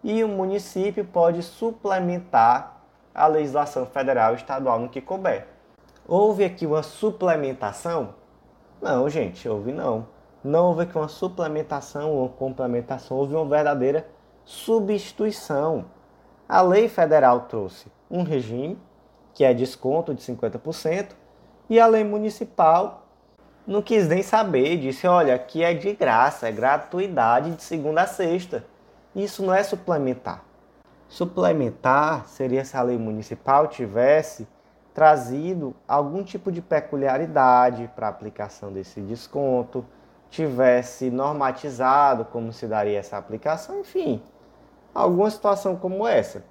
e 0.03 0.23
o 0.23 0.27
município 0.27 1.03
pode 1.03 1.41
suplementar 1.41 2.74
a 3.15 3.27
legislação 3.27 3.85
federal 3.85 4.33
e 4.33 4.35
estadual 4.35 4.77
no 4.77 4.89
que 4.89 4.99
couber. 4.99 5.47
Houve 6.05 6.43
aqui 6.43 6.65
uma 6.65 6.83
suplementação? 6.83 8.13
Não, 8.81 9.09
gente, 9.09 9.47
houve 9.47 9.71
não. 9.71 10.07
Não 10.43 10.67
houve 10.67 10.83
aqui 10.83 10.97
uma 10.97 11.07
suplementação 11.07 12.11
ou 12.11 12.29
complementação, 12.29 13.17
houve 13.17 13.33
uma 13.33 13.45
verdadeira 13.45 14.05
substituição. 14.43 15.85
A 16.47 16.61
lei 16.61 16.87
federal 16.87 17.41
trouxe 17.41 17.87
um 18.11 18.21
regime 18.21 18.77
que 19.33 19.43
é 19.43 19.53
desconto 19.53 20.13
de 20.13 20.21
50%, 20.21 21.09
e 21.69 21.79
a 21.79 21.87
lei 21.87 22.03
municipal 22.03 23.05
não 23.67 23.81
quis 23.81 24.07
nem 24.07 24.21
saber, 24.21 24.77
disse: 24.77 25.07
olha, 25.07 25.35
aqui 25.35 25.63
é 25.63 25.73
de 25.73 25.93
graça, 25.93 26.47
é 26.47 26.51
gratuidade 26.51 27.51
de 27.51 27.63
segunda 27.63 28.03
a 28.03 28.07
sexta. 28.07 28.63
Isso 29.15 29.43
não 29.43 29.53
é 29.53 29.63
suplementar. 29.63 30.43
Suplementar 31.07 32.27
seria 32.27 32.65
se 32.65 32.75
a 32.75 32.81
lei 32.81 32.97
municipal 32.97 33.67
tivesse 33.67 34.47
trazido 34.93 35.75
algum 35.87 36.23
tipo 36.23 36.51
de 36.51 36.61
peculiaridade 36.61 37.89
para 37.95 38.07
a 38.07 38.09
aplicação 38.09 38.71
desse 38.71 39.01
desconto, 39.01 39.85
tivesse 40.29 41.09
normatizado 41.09 42.25
como 42.25 42.51
se 42.51 42.65
daria 42.67 42.99
essa 42.99 43.17
aplicação, 43.17 43.79
enfim, 43.79 44.21
alguma 44.93 45.29
situação 45.29 45.75
como 45.75 46.07
essa 46.07 46.43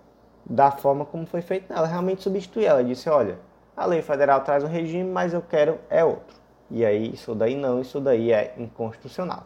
da 0.44 0.70
forma 0.70 1.04
como 1.04 1.26
foi 1.26 1.40
feito. 1.40 1.72
Ela 1.72 1.86
realmente 1.86 2.22
substituiu. 2.22 2.68
Ela 2.68 2.84
disse: 2.84 3.08
olha, 3.08 3.38
a 3.76 3.86
lei 3.86 4.02
federal 4.02 4.42
traz 4.42 4.62
um 4.62 4.68
regime, 4.68 5.10
mas 5.10 5.32
eu 5.32 5.42
quero 5.42 5.78
é 5.88 6.04
outro. 6.04 6.36
E 6.70 6.84
aí, 6.84 7.12
isso 7.12 7.34
daí 7.34 7.56
não, 7.56 7.80
isso 7.80 8.00
daí 8.00 8.32
é 8.32 8.54
inconstitucional. 8.58 9.44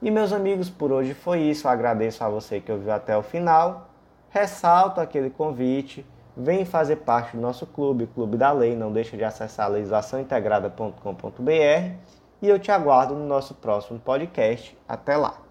E 0.00 0.10
meus 0.10 0.32
amigos, 0.32 0.68
por 0.68 0.90
hoje 0.90 1.14
foi 1.14 1.40
isso. 1.40 1.66
Eu 1.66 1.70
agradeço 1.70 2.24
a 2.24 2.28
você 2.28 2.60
que 2.60 2.72
ouviu 2.72 2.92
até 2.92 3.16
o 3.16 3.22
final. 3.22 3.88
Ressalto 4.32 4.98
aquele 4.98 5.28
convite. 5.28 6.06
Vem 6.34 6.64
fazer 6.64 6.96
parte 6.96 7.36
do 7.36 7.42
nosso 7.42 7.66
clube, 7.66 8.06
Clube 8.06 8.38
da 8.38 8.50
Lei. 8.50 8.74
Não 8.74 8.90
deixe 8.90 9.14
de 9.14 9.22
acessar 9.22 9.70
legislaçãointegrada.com.br. 9.70 11.96
E 12.40 12.48
eu 12.48 12.58
te 12.58 12.72
aguardo 12.72 13.14
no 13.14 13.26
nosso 13.26 13.54
próximo 13.54 14.00
podcast. 14.00 14.74
Até 14.88 15.18
lá! 15.18 15.41